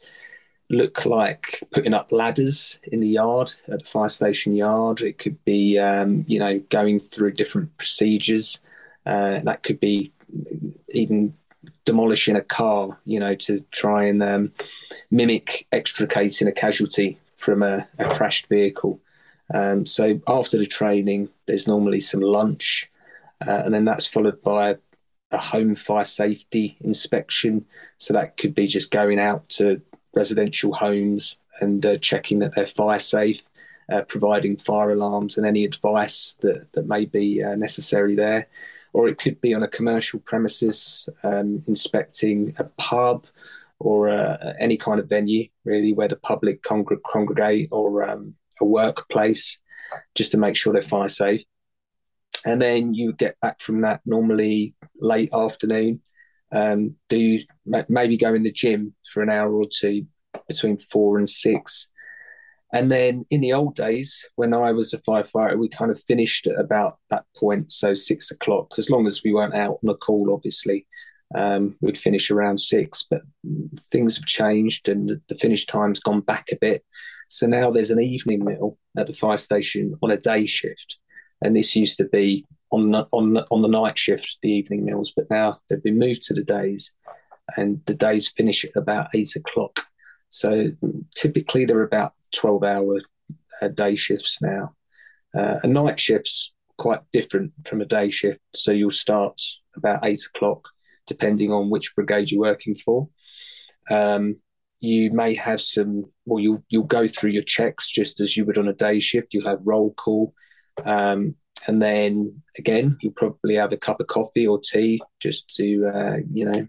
look 0.73 1.05
like 1.05 1.63
putting 1.71 1.95
up 1.95 2.11
ladders 2.11 2.81
in 2.85 3.01
the 3.01 3.09
yard 3.09 3.53
at 3.69 3.81
the 3.81 3.85
fire 3.85 4.09
station 4.09 4.57
yard. 4.57 5.03
It 5.03 5.19
could 5.19 5.43
be, 5.45 5.79
um, 5.79 6.25
you 6.27 6.39
know, 6.39 6.59
going 6.71 6.99
through 6.99 7.33
different 7.33 7.77
procedures. 7.77 8.59
Uh, 9.05 9.41
that 9.41 9.63
could 9.63 9.79
be 9.79 10.13
even 10.89 11.35
demolishing 11.85 12.37
a 12.37 12.43
car, 12.43 12.99
you 13.05 13.21
know, 13.21 13.35
to 13.35 13.61
try 13.71 14.05
and 14.05 14.23
um, 14.23 14.53
mimic 15.11 15.67
extricating 15.73 16.49
a 16.49 16.53
casualty 16.53 17.19
from 17.37 17.63
a, 17.63 17.87
a 17.99 18.05
crashed 18.15 18.49
vehicle. 18.49 18.99
Um, 19.53 19.85
so 19.85 20.21
after 20.27 20.57
the 20.57 20.67
training, 20.67 21.29
there's 21.47 21.69
normally 21.69 22.01
some 22.01 22.21
lunch, 22.21 22.91
uh, 23.47 23.63
and 23.65 23.75
then 23.75 23.85
that's 23.85 24.07
followed 24.07 24.41
by 24.43 24.77
a 25.31 25.39
home 25.39 25.75
fire 25.75 26.05
safety 26.05 26.79
inspection. 26.81 27.67
So 27.99 28.15
that 28.15 28.39
could 28.39 28.55
be 28.55 28.67
just 28.67 28.91
going 28.91 29.19
out 29.19 29.49
to 29.51 29.83
residential 30.15 30.73
homes 30.75 31.39
and 31.61 31.85
uh, 31.85 31.97
checking 31.99 32.41
that 32.41 32.55
they're 32.55 32.67
fire 32.67 32.99
safe, 32.99 33.43
uh, 33.91 34.03
providing 34.03 34.57
fire 34.57 34.91
alarms 34.91 35.37
and 35.37 35.47
any 35.47 35.65
advice 35.65 36.35
that, 36.41 36.73
that 36.73 36.87
may 36.87 37.05
be 37.05 37.43
uh, 37.43 37.55
necessary 37.55 38.15
there. 38.15 38.49
Or 38.93 39.09
it 39.09 39.19
could 39.19 39.41
be 39.41 39.55
on 39.55 39.63
a 39.63 39.69
commercial 39.69 40.21
premises, 40.21 41.09
um, 41.23 41.63
inspecting 41.67 42.55
a 42.59 42.65
pub 42.65 43.27
or 43.79 44.11
uh, 44.11 44.53
any 44.61 44.77
kind 44.77 45.01
of 45.01 45.09
venue, 45.09 45.49
really, 45.65 45.93
where 45.93 46.09
the 46.09 46.17
public 46.17 46.63
congr- 46.63 47.03
congregate 47.03 47.69
or 47.73 48.09
um, 48.09 48.35
a 48.61 48.65
workplace, 48.65 49.61
just 50.15 50.33
to 50.33 50.39
make 50.39 50.57
sure 50.57 50.73
they're 50.73 50.83
fire 50.83 51.09
safe. 51.09 51.43
And 52.45 52.61
then 52.61 52.95
you 52.95 53.13
get 53.13 53.41
back 53.41 53.61
from 53.61 53.81
that 53.81 54.01
normally 54.05 54.75
late 55.01 55.31
afternoon 55.33 56.01
um, 56.53 56.97
do 57.09 57.41
maybe 57.89 58.17
go 58.17 58.35
in 58.35 58.43
the 58.43 58.53
gym 58.53 58.95
for 59.05 59.23
an 59.23 59.31
hour 59.31 59.53
or 59.53 59.67
two 59.71 60.07
between 60.49 60.77
four 60.77 61.19
and 61.19 61.29
six. 61.29 61.89
And 62.75 62.91
then 62.91 63.27
in 63.29 63.43
the 63.43 63.53
old 63.53 63.75
days, 63.75 64.27
when 64.37 64.55
I 64.55 64.73
was 64.73 64.95
a 64.95 64.99
firefighter, 65.03 65.59
we 65.59 65.69
kind 65.69 65.91
of 65.91 66.01
finished 66.01 66.47
at 66.47 66.59
about 66.59 66.97
that 67.11 67.25
point, 67.37 67.71
so 67.71 67.95
six 67.95 68.31
o'clock. 68.31 68.73
As 68.79 68.89
long 68.89 69.07
as 69.07 69.23
we 69.23 69.33
weren't 69.33 69.55
out 69.55 69.79
on 69.85 69.91
a 69.91 69.95
call, 69.95 70.33
obviously, 70.33 70.87
um, 71.35 71.77
we'd 71.83 71.99
finish 71.99 72.31
around 72.31 72.59
six. 72.59 73.07
But 73.09 73.23
things 73.79 74.17
have 74.17 74.25
changed, 74.25 74.89
and 74.89 75.07
the, 75.07 75.21
the 75.29 75.35
finish 75.35 75.67
time's 75.67 76.01
gone 76.01 76.23
back 76.23 76.47
a 76.51 76.57
bit. 76.57 76.83
So 77.29 77.47
now 77.47 77.71
there's 77.71 77.91
an 77.91 78.01
evening 78.01 78.43
meal 78.43 78.79
at 78.97 79.07
the 79.07 79.15
fire 79.15 79.37
station 79.37 79.95
on 80.03 80.11
a 80.11 80.17
day 80.17 80.47
shift, 80.47 80.97
and 81.43 81.55
this 81.55 81.77
used 81.77 81.99
to 81.99 82.05
be 82.05 82.45
on 82.71 82.91
the, 82.91 83.07
on 83.13 83.37
on 83.51 83.63
the 83.63 83.69
night 83.69 83.99
shift, 83.99 84.39
the 84.43 84.51
evening 84.51 84.85
meals, 84.85 85.13
but 85.15 85.31
now 85.31 85.61
they've 85.69 85.83
been 85.83 85.99
moved 85.99 86.23
to 86.23 86.35
the 86.35 86.45
days, 86.45 86.93
and 87.57 87.81
the 87.87 87.95
days 87.95 88.31
finish 88.31 88.65
at 88.65 88.77
about 88.77 89.09
eight 89.15 89.37
o'clock. 89.37 89.81
So 90.31 90.69
typically 91.15 91.65
they're 91.65 91.83
about 91.83 92.13
twelve 92.35 92.65
hour 92.65 93.01
uh, 93.61 93.69
day 93.69 93.95
shifts 93.95 94.41
now. 94.41 94.75
Uh, 95.37 95.59
a 95.63 95.67
night 95.67 96.01
shift's 96.01 96.55
quite 96.79 97.01
different 97.13 97.53
from 97.67 97.81
a 97.81 97.85
day 97.87 98.11
shift, 98.11 98.41
so 98.55 98.73
you'll 98.73 98.91
start 98.91 99.41
about 99.77 100.05
eight 100.05 100.23
o'clock, 100.35 100.69
depending 101.07 101.53
on 101.53 101.71
which 101.71 101.95
brigade 101.95 102.31
you're 102.31 102.41
working 102.41 102.75
for. 102.75 103.09
Um, 103.91 104.37
you 104.81 105.13
may 105.13 105.35
have 105.35 105.61
some, 105.61 106.07
well, 106.25 106.41
you'll 106.41 106.65
you'll 106.69 106.85
go 106.85 107.07
through 107.07 107.31
your 107.31 107.45
checks 107.45 107.91
just 107.91 108.21
as 108.21 108.37
you 108.37 108.45
would 108.45 108.59
on 108.59 108.69
a 108.69 108.73
day 108.73 109.01
shift. 109.01 109.33
You'll 109.33 109.49
have 109.49 109.61
roll 109.65 109.93
call. 109.95 110.35
Um, 110.85 111.37
and 111.67 111.81
then 111.81 112.43
again, 112.59 112.99
you'll 113.01 113.13
probably 113.13 113.55
have 113.55 113.73
a 113.73 113.77
cup 113.77 114.01
of 114.01 114.07
coffee 114.07 114.47
or 114.47 114.59
tea 114.59 115.01
just 115.21 115.55
to, 115.57 115.87
uh, 115.87 116.17
you 116.33 116.45
know, 116.45 116.69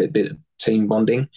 a 0.00 0.08
bit 0.08 0.32
of 0.32 0.38
team 0.58 0.88
bonding. 0.88 1.28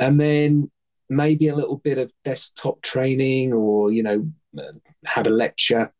And 0.00 0.20
then 0.20 0.70
maybe 1.10 1.48
a 1.48 1.54
little 1.54 1.78
bit 1.78 1.98
of 1.98 2.12
desktop 2.24 2.82
training 2.82 3.52
or, 3.52 3.92
you 3.92 4.02
know, 4.02 4.30
have 5.04 5.26
a 5.26 5.30
lecture. 5.30 5.92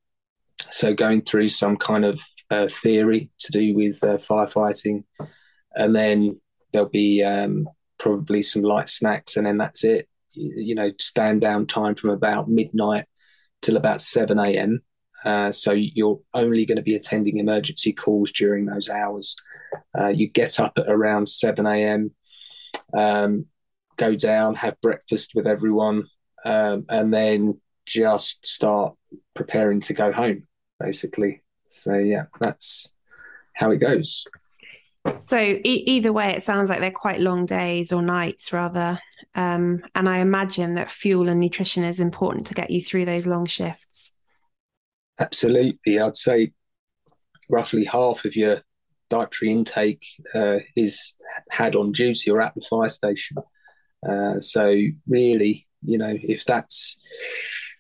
So 0.71 0.95
going 0.95 1.23
through 1.23 1.49
some 1.49 1.77
kind 1.77 2.05
of 2.05 2.21
uh, 2.51 2.69
theory 2.69 3.31
to 3.41 3.53
do 3.53 3.75
with 3.75 4.03
uh, 4.03 4.17
firefighting. 4.17 5.05
And 5.75 5.95
then 5.95 6.41
there'll 6.73 6.89
be 6.89 7.23
um, 7.23 7.69
probably 7.99 8.43
some 8.43 8.63
light 8.63 8.89
snacks, 8.89 9.37
and 9.37 9.47
then 9.47 9.59
that's 9.59 9.85
it. 9.85 10.09
You, 10.33 10.53
you 10.57 10.75
know, 10.75 10.93
stand 11.01 11.41
down 11.41 11.67
time 11.67 11.95
from 11.95 12.11
about 12.11 12.49
midnight 12.49 13.07
till 13.63 13.77
about 13.77 14.03
7 14.03 14.39
a.m. 14.39 14.83
Uh, 15.25 15.51
so 15.53 15.73
you're 15.73 16.21
only 16.35 16.65
going 16.65 16.77
to 16.77 16.83
be 16.83 16.95
attending 16.95 17.39
emergency 17.39 17.93
calls 17.93 18.33
during 18.33 18.67
those 18.67 18.89
hours. 18.89 19.35
Uh, 19.99 20.09
you 20.09 20.29
get 20.29 20.61
up 20.61 20.73
at 20.77 20.89
around 20.89 21.29
7 21.29 21.67
a.m., 21.67 22.13
um, 22.97 23.47
go 23.97 24.15
down, 24.15 24.55
have 24.55 24.81
breakfast 24.81 25.33
with 25.35 25.47
everyone, 25.47 26.05
um, 26.45 26.87
and 26.89 27.13
then 27.13 27.61
just 27.85 28.47
start 28.47 28.95
preparing 29.35 29.81
to 29.81 29.95
go 29.95 30.13
home. 30.13 30.47
basically. 30.79 31.43
So 31.67 31.95
yeah, 31.95 32.27
that's 32.41 32.93
how 33.55 33.71
it 33.71 33.79
goes. 33.79 34.25
So 35.23 35.39
e- 35.39 35.85
either 35.87 36.13
way, 36.13 36.31
it 36.35 36.43
sounds 36.43 36.71
like 36.71 36.81
they're 36.81 36.91
quite 36.91 37.21
long 37.21 37.47
days 37.47 37.93
or 37.93 38.03
nights 38.03 38.53
rather. 38.53 39.01
Um, 39.35 39.83
and 39.95 40.09
I 40.09 40.19
imagine 40.19 40.75
that 40.75 40.91
fuel 40.91 41.29
and 41.29 41.41
nutrition 41.41 41.85
is 41.85 42.01
important 42.01 42.47
to 42.49 42.55
get 42.55 42.71
you 42.71 42.81
through 42.81 43.05
those 43.05 43.27
long 43.27 43.47
shifts. 43.47 44.13
Absolutely. 45.19 46.01
I'd 46.01 46.17
say 46.17 46.53
roughly 47.49 47.85
half 47.85 48.25
of 48.25 48.37
your 48.37 48.63
dietary 49.11 49.53
intake 49.53 50.05
uh, 50.35 50.59
is 50.77 51.15
had 51.51 51.75
on 51.75 51.93
duty 51.93 52.31
or 52.31 52.41
at 52.41 52.55
the 52.55 52.67
fire 52.69 52.89
station. 52.89 53.39
Uh, 54.09 54.39
so 54.39 54.75
really, 55.09 55.67
you 55.83 55.99
know, 55.99 56.17
if 56.23 56.45
that's 56.45 56.99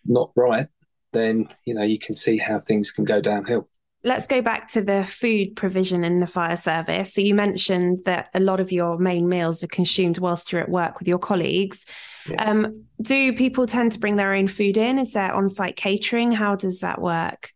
not 0.04 0.30
right, 0.36 0.66
then 1.12 1.48
you 1.64 1.74
know 1.74 1.82
you 1.82 1.98
can 1.98 2.14
see 2.14 2.36
how 2.38 2.58
things 2.58 2.90
can 2.90 3.04
go 3.04 3.20
downhill. 3.20 3.68
Let's 4.08 4.26
go 4.26 4.40
back 4.40 4.68
to 4.68 4.80
the 4.80 5.04
food 5.04 5.54
provision 5.54 6.02
in 6.02 6.18
the 6.18 6.26
fire 6.26 6.56
service. 6.56 7.12
So 7.12 7.20
you 7.20 7.34
mentioned 7.34 8.06
that 8.06 8.30
a 8.32 8.40
lot 8.40 8.58
of 8.58 8.72
your 8.72 8.96
main 8.96 9.28
meals 9.28 9.62
are 9.62 9.66
consumed 9.66 10.16
whilst 10.16 10.50
you're 10.50 10.62
at 10.62 10.70
work 10.70 10.98
with 10.98 11.06
your 11.06 11.18
colleagues. 11.18 11.84
Yeah. 12.26 12.42
Um, 12.42 12.84
do 13.02 13.34
people 13.34 13.66
tend 13.66 13.92
to 13.92 13.98
bring 13.98 14.16
their 14.16 14.32
own 14.32 14.48
food 14.48 14.78
in? 14.78 14.98
Is 14.98 15.12
there 15.12 15.30
on-site 15.34 15.76
catering? 15.76 16.30
How 16.30 16.56
does 16.56 16.80
that 16.80 17.02
work? 17.02 17.52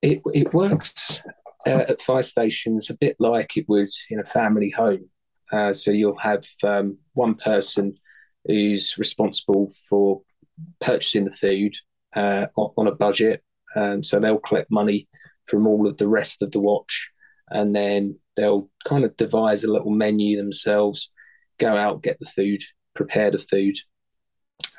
It 0.00 0.22
it 0.32 0.54
works 0.54 1.20
uh, 1.66 1.84
at 1.90 2.00
fire 2.00 2.22
stations 2.22 2.88
a 2.88 2.94
bit 2.94 3.16
like 3.18 3.58
it 3.58 3.68
would 3.68 3.90
in 4.08 4.20
a 4.20 4.24
family 4.24 4.70
home. 4.70 5.10
Uh, 5.52 5.74
so 5.74 5.90
you'll 5.90 6.16
have 6.16 6.46
um, 6.64 6.96
one 7.12 7.34
person 7.34 7.92
who's 8.46 8.96
responsible 8.96 9.70
for 9.86 10.22
purchasing 10.80 11.26
the 11.26 11.30
food 11.30 11.76
uh, 12.16 12.46
on, 12.56 12.72
on, 12.78 12.86
a 12.86 12.94
budget. 12.94 13.42
Um, 13.76 14.02
so 14.02 14.18
they'll 14.18 14.38
collect 14.38 14.70
money 14.70 15.08
from 15.50 15.66
all 15.66 15.86
of 15.86 15.96
the 15.96 16.08
rest 16.08 16.42
of 16.42 16.52
the 16.52 16.60
watch, 16.60 17.10
and 17.50 17.74
then 17.74 18.18
they'll 18.36 18.70
kind 18.84 19.04
of 19.04 19.16
devise 19.16 19.64
a 19.64 19.72
little 19.72 19.90
menu 19.90 20.36
themselves, 20.36 21.10
go 21.58 21.76
out, 21.76 22.02
get 22.02 22.18
the 22.20 22.26
food, 22.26 22.60
prepare 22.94 23.30
the 23.30 23.38
food. 23.38 23.76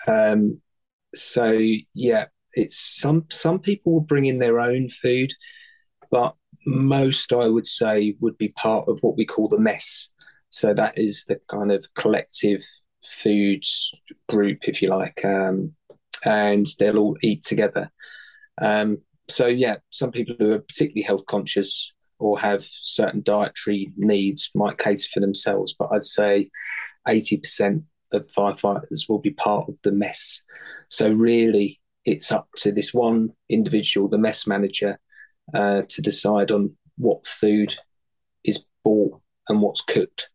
Um, 0.07 0.61
so 1.13 1.59
yeah, 1.93 2.25
it's 2.53 2.77
some 2.77 3.25
some 3.29 3.59
people 3.59 3.93
will 3.93 4.01
bring 4.01 4.25
in 4.25 4.39
their 4.39 4.59
own 4.59 4.89
food, 4.89 5.31
but 6.09 6.35
most 6.65 7.33
I 7.33 7.47
would 7.47 7.65
say 7.65 8.15
would 8.19 8.37
be 8.37 8.49
part 8.49 8.87
of 8.87 8.99
what 9.01 9.17
we 9.17 9.25
call 9.25 9.47
the 9.47 9.59
mess. 9.59 10.09
So 10.49 10.73
that 10.73 10.97
is 10.97 11.25
the 11.25 11.39
kind 11.49 11.71
of 11.71 11.85
collective 11.95 12.63
foods 13.03 13.93
group, 14.29 14.67
if 14.67 14.81
you 14.81 14.89
like, 14.89 15.23
um, 15.23 15.73
and 16.25 16.65
they'll 16.77 16.97
all 16.97 17.17
eat 17.21 17.41
together. 17.41 17.89
Um, 18.61 18.99
so 19.31 19.47
yeah, 19.47 19.77
some 19.89 20.11
people 20.11 20.35
who 20.37 20.51
are 20.51 20.59
particularly 20.59 21.03
health 21.03 21.25
conscious 21.25 21.93
or 22.19 22.39
have 22.39 22.63
certain 22.83 23.21
dietary 23.23 23.91
needs 23.97 24.51
might 24.53 24.77
cater 24.77 25.07
for 25.11 25.19
themselves, 25.19 25.73
but 25.77 25.89
I'd 25.91 26.03
say 26.03 26.49
eighty 27.07 27.37
percent 27.37 27.83
of 28.13 28.27
firefighters 28.27 29.09
will 29.09 29.19
be 29.19 29.31
part 29.31 29.69
of 29.69 29.77
the 29.83 29.91
mess. 29.91 30.41
So 30.87 31.11
really, 31.11 31.79
it's 32.05 32.31
up 32.31 32.47
to 32.57 32.71
this 32.71 32.93
one 32.93 33.29
individual, 33.49 34.07
the 34.07 34.17
mess 34.17 34.45
manager, 34.45 34.99
uh, 35.53 35.83
to 35.87 36.01
decide 36.01 36.51
on 36.51 36.75
what 36.97 37.25
food 37.25 37.75
is 38.43 38.65
bought 38.83 39.19
and 39.47 39.61
what's 39.61 39.81
cooked. 39.81 40.29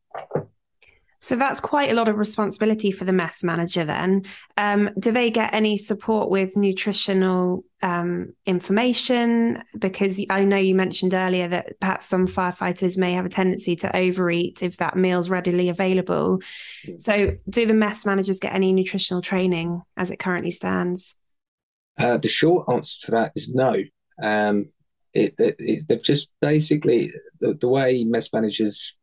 So 1.27 1.35
that's 1.35 1.59
quite 1.59 1.91
a 1.91 1.95
lot 1.95 2.07
of 2.07 2.19
responsibility 2.19 2.93
for 2.93 3.05
the 3.05 3.13
mess 3.13 3.43
manager 3.43 3.85
then. 3.85 4.27
Um, 4.57 4.91
do 4.97 5.11
they 5.11 5.33
get 5.33 5.53
any 5.53 5.77
support 5.77 6.31
with 6.31 6.57
nutritional 6.57 7.65
um, 7.83 8.35
information? 8.47 9.65
Because 9.77 10.25
I 10.31 10.45
know 10.45 10.57
you 10.57 10.77
mentioned 10.77 11.15
earlier 11.15 11.49
that 11.49 11.81
perhaps 11.81 12.07
some 12.07 12.29
firefighters 12.29 12.97
may 12.97 13.15
have 13.15 13.27
a 13.27 13.29
tendency 13.29 13.75
to 13.75 13.97
overeat 13.97 14.63
if 14.63 14.77
that 14.77 14.95
meal's 14.95 15.29
readily 15.29 15.69
available. 15.69 16.43
So 16.99 17.33
do 17.49 17.67
the 17.67 17.75
mess 17.75 18.07
managers 18.07 18.39
get 18.39 18.55
any 18.55 18.73
nutritional 18.73 19.21
training 19.21 19.83
as 19.97 20.13
it 20.13 20.21
currently 20.21 20.53
stands? 20.53 21.17
Uh, 21.99 22.19
the 22.19 22.29
short 22.29 22.69
answer 22.69 23.07
to 23.07 23.11
that 23.17 23.33
is 23.35 23.53
no. 23.53 23.75
Um, 24.23 24.69
it, 25.13 25.35
it, 25.39 25.57
it, 25.59 25.89
they've 25.89 26.05
just 26.05 26.31
basically 26.41 27.11
the, 27.41 27.55
the 27.55 27.67
way 27.67 28.05
mess 28.05 28.33
managers 28.33 28.96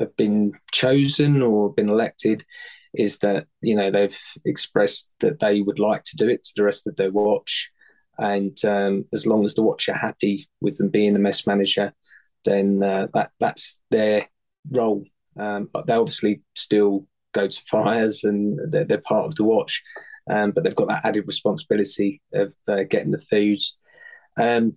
have 0.00 0.16
been 0.16 0.52
chosen 0.72 1.42
or 1.42 1.72
been 1.72 1.88
elected 1.88 2.44
is 2.94 3.18
that 3.18 3.46
you 3.62 3.76
know 3.76 3.90
they've 3.90 4.18
expressed 4.44 5.14
that 5.20 5.40
they 5.40 5.60
would 5.60 5.78
like 5.78 6.02
to 6.04 6.16
do 6.16 6.28
it 6.28 6.42
to 6.44 6.52
the 6.56 6.64
rest 6.64 6.86
of 6.86 6.96
their 6.96 7.10
watch, 7.10 7.70
and 8.18 8.56
um, 8.64 9.04
as 9.12 9.26
long 9.26 9.44
as 9.44 9.54
the 9.54 9.62
watch 9.62 9.88
are 9.88 9.94
happy 9.94 10.48
with 10.60 10.76
them 10.78 10.88
being 10.88 11.12
the 11.12 11.18
mess 11.18 11.46
manager, 11.46 11.92
then 12.44 12.82
uh, 12.82 13.06
that 13.14 13.30
that's 13.38 13.82
their 13.90 14.28
role. 14.70 15.04
Um, 15.38 15.68
but 15.72 15.86
they 15.86 15.94
obviously 15.94 16.42
still 16.54 17.06
go 17.32 17.46
to 17.46 17.62
fires 17.68 18.24
and 18.24 18.58
they're, 18.72 18.84
they're 18.84 18.98
part 18.98 19.26
of 19.26 19.36
the 19.36 19.44
watch, 19.44 19.82
um, 20.28 20.50
but 20.50 20.64
they've 20.64 20.74
got 20.74 20.88
that 20.88 21.04
added 21.04 21.24
responsibility 21.26 22.20
of 22.34 22.52
uh, 22.66 22.82
getting 22.88 23.12
the 23.12 23.24
food, 23.30 23.60
um, 24.36 24.74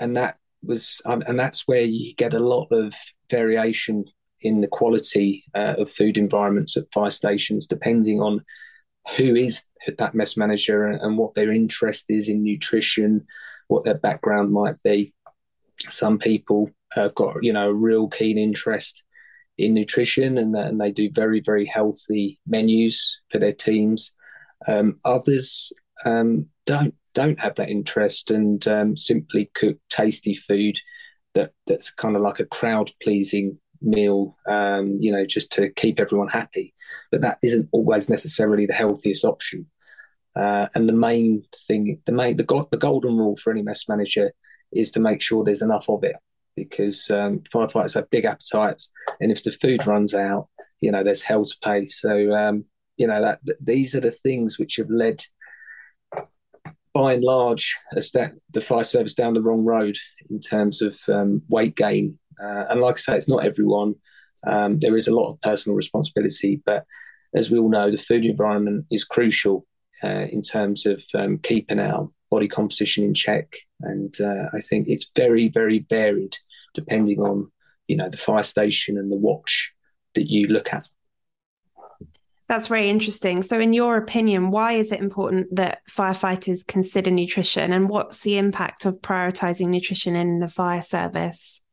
and 0.00 0.16
that 0.16 0.38
was 0.62 1.00
and 1.04 1.38
that's 1.38 1.68
where 1.68 1.84
you 1.84 2.14
get 2.14 2.34
a 2.34 2.40
lot 2.40 2.68
of 2.72 2.94
variation 3.30 4.04
in 4.40 4.60
the 4.60 4.68
quality 4.68 5.44
uh, 5.54 5.74
of 5.78 5.90
food 5.90 6.18
environments 6.18 6.76
at 6.76 6.92
fire 6.92 7.10
stations, 7.10 7.66
depending 7.66 8.20
on 8.20 8.44
who 9.16 9.34
is 9.34 9.64
that 9.98 10.14
mess 10.14 10.36
manager 10.36 10.86
and, 10.86 11.00
and, 11.00 11.18
what 11.18 11.34
their 11.34 11.52
interest 11.52 12.06
is 12.08 12.28
in 12.28 12.42
nutrition, 12.42 13.26
what 13.68 13.84
their 13.84 13.94
background 13.94 14.50
might 14.50 14.82
be. 14.82 15.12
Some 15.90 16.18
people 16.18 16.70
have 16.92 17.14
got 17.14 17.42
you 17.42 17.52
know 17.52 17.70
a 17.70 17.74
real 17.74 18.08
keen 18.08 18.38
interest 18.38 19.04
in 19.58 19.74
nutrition 19.74 20.38
and, 20.38 20.56
and 20.56 20.80
they 20.80 20.90
do 20.90 21.10
very 21.10 21.40
very 21.40 21.66
healthy 21.66 22.40
menus 22.46 23.20
for 23.30 23.38
their 23.38 23.52
teams. 23.52 24.14
Um, 24.66 24.98
others 25.04 25.72
um, 26.04 26.46
don't 26.66 26.94
don't 27.14 27.40
have 27.40 27.54
that 27.56 27.68
interest 27.68 28.30
and 28.30 28.66
um, 28.66 28.96
simply 28.96 29.50
cook 29.54 29.76
tasty 29.90 30.34
food 30.34 30.78
that 31.34 31.52
that's 31.66 31.92
kind 31.92 32.16
of 32.16 32.22
like 32.22 32.40
a 32.40 32.46
crowd 32.46 32.90
pleasing 33.02 33.58
meal, 33.84 34.36
um, 34.48 34.98
you 35.00 35.12
know, 35.12 35.24
just 35.24 35.52
to 35.52 35.70
keep 35.70 36.00
everyone 36.00 36.28
happy. 36.28 36.74
But 37.10 37.20
that 37.20 37.38
isn't 37.42 37.68
always 37.72 38.10
necessarily 38.10 38.66
the 38.66 38.72
healthiest 38.72 39.24
option. 39.24 39.66
Uh, 40.36 40.66
and 40.74 40.88
the 40.88 40.94
main 40.94 41.44
thing, 41.68 42.00
the 42.06 42.12
main, 42.12 42.36
the, 42.36 42.44
go- 42.44 42.68
the 42.70 42.76
golden 42.76 43.16
rule 43.16 43.36
for 43.36 43.52
any 43.52 43.62
mess 43.62 43.88
manager 43.88 44.32
is 44.72 44.90
to 44.92 45.00
make 45.00 45.22
sure 45.22 45.44
there's 45.44 45.62
enough 45.62 45.88
of 45.88 46.02
it, 46.02 46.16
because 46.56 47.08
um, 47.10 47.40
firefighters 47.52 47.94
have 47.94 48.10
big 48.10 48.24
appetites, 48.24 48.90
and 49.20 49.30
if 49.30 49.42
the 49.44 49.52
food 49.52 49.86
runs 49.86 50.14
out, 50.14 50.48
you 50.80 50.90
know, 50.90 51.04
there's 51.04 51.22
hell 51.22 51.44
to 51.44 51.56
pay. 51.62 51.86
So, 51.86 52.32
um, 52.32 52.64
you 52.96 53.06
know, 53.06 53.20
that 53.22 53.38
th- 53.46 53.58
these 53.62 53.94
are 53.94 54.00
the 54.00 54.10
things 54.10 54.58
which 54.58 54.76
have 54.76 54.90
led, 54.90 55.22
by 56.92 57.14
and 57.14 57.24
large, 57.24 57.76
the 57.92 58.60
fire 58.60 58.84
service 58.84 59.14
down 59.14 59.34
the 59.34 59.42
wrong 59.42 59.64
road 59.64 59.96
in 60.30 60.40
terms 60.40 60.82
of 60.82 60.98
um, 61.08 61.42
weight 61.48 61.76
gain 61.76 62.18
uh, 62.42 62.64
and 62.70 62.80
like 62.80 62.96
I 62.96 62.98
say, 62.98 63.16
it's 63.16 63.28
not 63.28 63.44
everyone. 63.44 63.94
Um, 64.46 64.78
there 64.78 64.96
is 64.96 65.08
a 65.08 65.14
lot 65.14 65.30
of 65.30 65.40
personal 65.40 65.76
responsibility, 65.76 66.62
but 66.64 66.84
as 67.34 67.50
we 67.50 67.58
all 67.58 67.70
know, 67.70 67.90
the 67.90 67.96
food 67.96 68.24
environment 68.24 68.86
is 68.90 69.04
crucial 69.04 69.66
uh, 70.02 70.26
in 70.30 70.42
terms 70.42 70.86
of 70.86 71.02
um, 71.14 71.38
keeping 71.38 71.80
our 71.80 72.08
body 72.30 72.48
composition 72.48 73.04
in 73.04 73.14
check. 73.14 73.56
And 73.80 74.14
uh, 74.20 74.48
I 74.52 74.60
think 74.60 74.88
it's 74.88 75.10
very, 75.16 75.48
very 75.48 75.86
varied 75.88 76.36
depending 76.74 77.20
on 77.20 77.50
you 77.86 77.96
know 77.96 78.08
the 78.08 78.16
fire 78.16 78.42
station 78.42 78.98
and 78.98 79.10
the 79.10 79.16
watch 79.16 79.72
that 80.14 80.30
you 80.30 80.48
look 80.48 80.72
at. 80.72 80.88
That's 82.48 82.68
very 82.68 82.90
interesting. 82.90 83.40
So, 83.42 83.58
in 83.58 83.72
your 83.72 83.96
opinion, 83.96 84.50
why 84.50 84.72
is 84.72 84.92
it 84.92 85.00
important 85.00 85.54
that 85.56 85.80
firefighters 85.90 86.66
consider 86.66 87.10
nutrition, 87.10 87.72
and 87.72 87.88
what's 87.88 88.22
the 88.22 88.36
impact 88.36 88.84
of 88.84 89.00
prioritizing 89.00 89.68
nutrition 89.68 90.14
in 90.14 90.40
the 90.40 90.48
fire 90.48 90.82
service? 90.82 91.63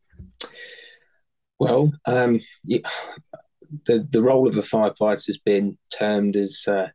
Well, 1.62 1.94
um, 2.08 2.40
the 2.64 4.08
the 4.10 4.24
role 4.24 4.48
of 4.48 4.58
a 4.58 4.62
firefighter 4.62 5.28
has 5.28 5.38
been 5.38 5.78
termed 5.96 6.36
as 6.36 6.66
uh, 6.68 6.88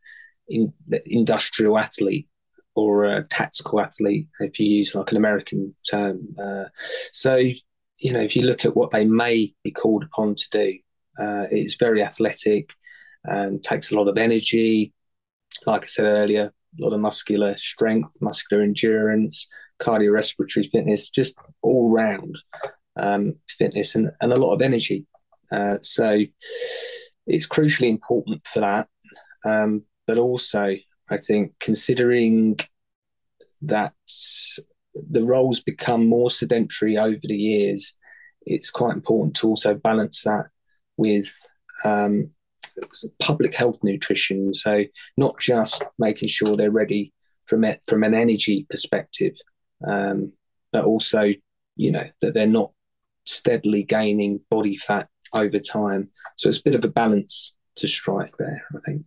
in, 0.48 0.72
industrial 1.04 1.78
athlete 1.78 2.28
or 2.74 3.04
a 3.04 3.24
tactical 3.28 3.80
athlete, 3.80 4.26
if 4.40 4.58
you 4.58 4.66
use 4.66 4.92
like 4.92 5.12
an 5.12 5.18
American 5.18 5.72
term. 5.88 6.34
Uh, 6.36 6.64
so, 7.12 7.36
you 7.36 8.12
know, 8.12 8.18
if 8.18 8.34
you 8.34 8.42
look 8.42 8.64
at 8.64 8.74
what 8.74 8.90
they 8.90 9.04
may 9.04 9.54
be 9.62 9.70
called 9.70 10.02
upon 10.02 10.34
to 10.34 10.46
do, 10.50 10.78
uh, 11.16 11.46
it's 11.52 11.76
very 11.76 12.02
athletic, 12.02 12.72
and 13.22 13.62
takes 13.62 13.92
a 13.92 13.94
lot 13.94 14.08
of 14.08 14.18
energy. 14.18 14.92
Like 15.64 15.84
I 15.84 15.86
said 15.86 16.06
earlier, 16.06 16.46
a 16.46 16.82
lot 16.82 16.92
of 16.92 16.98
muscular 16.98 17.56
strength, 17.56 18.20
muscular 18.20 18.64
endurance, 18.64 19.46
cardiorespiratory 19.78 20.68
fitness, 20.72 21.08
just 21.08 21.36
all 21.62 21.92
round 21.92 22.36
um, 22.96 23.36
fitness 23.48 23.94
and, 23.94 24.10
and 24.20 24.32
a 24.32 24.38
lot 24.38 24.54
of 24.54 24.62
energy. 24.62 25.06
Uh, 25.52 25.76
so 25.80 26.20
it's 27.26 27.46
crucially 27.46 27.88
important 27.88 28.46
for 28.46 28.60
that. 28.60 28.88
Um, 29.44 29.84
but 30.06 30.18
also, 30.18 30.76
I 31.10 31.16
think 31.16 31.54
considering 31.60 32.58
that 33.62 33.94
the 35.10 35.24
roles 35.24 35.60
become 35.60 36.06
more 36.06 36.30
sedentary 36.30 36.96
over 36.96 37.20
the 37.22 37.36
years, 37.36 37.96
it's 38.42 38.70
quite 38.70 38.94
important 38.94 39.36
to 39.36 39.48
also 39.48 39.74
balance 39.74 40.22
that 40.24 40.46
with 40.96 41.28
um, 41.84 42.30
public 43.20 43.54
health 43.54 43.78
nutrition. 43.82 44.54
So 44.54 44.84
not 45.16 45.38
just 45.40 45.84
making 45.98 46.28
sure 46.28 46.56
they're 46.56 46.70
ready 46.70 47.12
from 47.44 47.64
it 47.64 47.80
from 47.86 48.02
an 48.02 48.14
energy 48.14 48.66
perspective, 48.68 49.36
um, 49.86 50.32
but 50.72 50.84
also 50.84 51.32
you 51.76 51.92
know 51.92 52.08
that 52.20 52.34
they're 52.34 52.46
not 52.46 52.72
steadily 53.26 53.82
gaining 53.82 54.40
body 54.50 54.76
fat 54.76 55.08
over 55.32 55.58
time. 55.58 56.10
So 56.36 56.48
it's 56.48 56.58
a 56.58 56.62
bit 56.62 56.74
of 56.74 56.84
a 56.84 56.88
balance 56.88 57.54
to 57.76 57.88
strike 57.88 58.36
there, 58.38 58.64
I 58.74 58.78
think. 58.86 59.04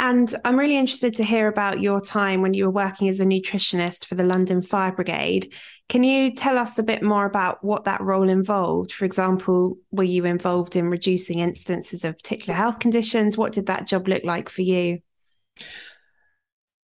And 0.00 0.32
I'm 0.44 0.58
really 0.58 0.76
interested 0.76 1.16
to 1.16 1.24
hear 1.24 1.48
about 1.48 1.80
your 1.80 2.00
time 2.00 2.40
when 2.40 2.54
you 2.54 2.64
were 2.66 2.70
working 2.70 3.08
as 3.08 3.18
a 3.18 3.24
nutritionist 3.24 4.04
for 4.04 4.14
the 4.14 4.22
London 4.22 4.62
Fire 4.62 4.92
Brigade. 4.92 5.52
Can 5.88 6.04
you 6.04 6.32
tell 6.32 6.56
us 6.56 6.78
a 6.78 6.84
bit 6.84 7.02
more 7.02 7.26
about 7.26 7.64
what 7.64 7.84
that 7.84 8.00
role 8.00 8.28
involved? 8.28 8.92
For 8.92 9.04
example, 9.04 9.76
were 9.90 10.04
you 10.04 10.24
involved 10.24 10.76
in 10.76 10.88
reducing 10.88 11.40
instances 11.40 12.04
of 12.04 12.16
particular 12.16 12.56
health 12.56 12.78
conditions? 12.78 13.36
What 13.36 13.52
did 13.52 13.66
that 13.66 13.88
job 13.88 14.06
look 14.06 14.22
like 14.22 14.48
for 14.48 14.62
you? 14.62 15.00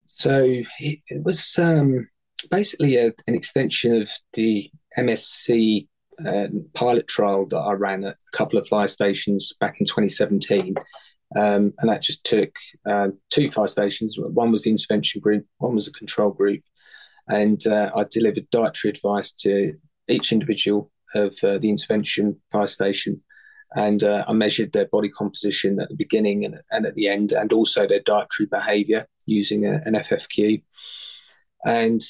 So 0.06 0.42
it, 0.42 0.98
it 1.06 1.22
was 1.22 1.56
um, 1.58 2.08
basically 2.50 2.96
a, 2.96 3.06
an 3.26 3.34
extension 3.34 4.00
of 4.00 4.10
the 4.32 4.70
MSc 4.98 5.86
uh, 6.24 6.46
pilot 6.74 7.08
trial 7.08 7.46
that 7.46 7.58
I 7.58 7.72
ran 7.72 8.04
at 8.04 8.14
a 8.14 8.36
couple 8.36 8.58
of 8.58 8.68
fire 8.68 8.88
stations 8.88 9.52
back 9.60 9.80
in 9.80 9.86
2017. 9.86 10.74
Um, 11.36 11.72
and 11.78 11.90
that 11.90 12.02
just 12.02 12.24
took 12.24 12.50
uh, 12.86 13.08
two 13.30 13.50
fire 13.50 13.66
stations. 13.66 14.16
One 14.18 14.52
was 14.52 14.62
the 14.62 14.70
intervention 14.70 15.20
group, 15.20 15.46
one 15.58 15.74
was 15.74 15.86
the 15.86 15.92
control 15.92 16.30
group. 16.30 16.62
And 17.28 17.66
uh, 17.66 17.90
I 17.96 18.04
delivered 18.10 18.50
dietary 18.50 18.92
advice 18.92 19.32
to 19.32 19.74
each 20.08 20.32
individual 20.32 20.92
of 21.14 21.36
uh, 21.42 21.58
the 21.58 21.70
intervention 21.70 22.40
fire 22.52 22.66
station. 22.66 23.22
And 23.74 24.04
uh, 24.04 24.24
I 24.28 24.32
measured 24.34 24.72
their 24.72 24.86
body 24.86 25.08
composition 25.08 25.80
at 25.80 25.88
the 25.88 25.96
beginning 25.96 26.44
and, 26.44 26.60
and 26.70 26.86
at 26.86 26.94
the 26.94 27.08
end, 27.08 27.32
and 27.32 27.52
also 27.52 27.88
their 27.88 28.00
dietary 28.00 28.46
behavior 28.46 29.06
using 29.26 29.66
a, 29.66 29.80
an 29.84 29.94
FFQ. 29.94 30.62
And 31.64 32.00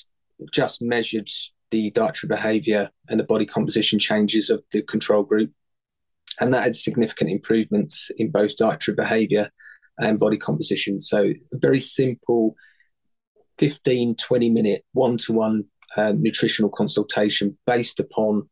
just 0.52 0.82
measured 0.82 1.28
the 1.70 1.90
dietary 1.90 2.28
behavior 2.28 2.90
and 3.08 3.18
the 3.18 3.24
body 3.24 3.46
composition 3.46 3.98
changes 3.98 4.50
of 4.50 4.62
the 4.72 4.82
control 4.82 5.22
group 5.22 5.50
and 6.40 6.52
that 6.52 6.64
had 6.64 6.74
significant 6.74 7.30
improvements 7.30 8.10
in 8.16 8.30
both 8.30 8.56
dietary 8.56 8.94
behavior 8.94 9.50
and 9.98 10.18
body 10.18 10.36
composition. 10.36 11.00
So, 11.00 11.22
a 11.22 11.58
very 11.58 11.80
simple 11.80 12.56
15, 13.58 14.16
20 14.16 14.50
minute 14.50 14.84
one 14.92 15.16
to 15.18 15.32
one 15.32 15.64
nutritional 15.96 16.70
consultation 16.70 17.56
based 17.66 18.00
upon 18.00 18.48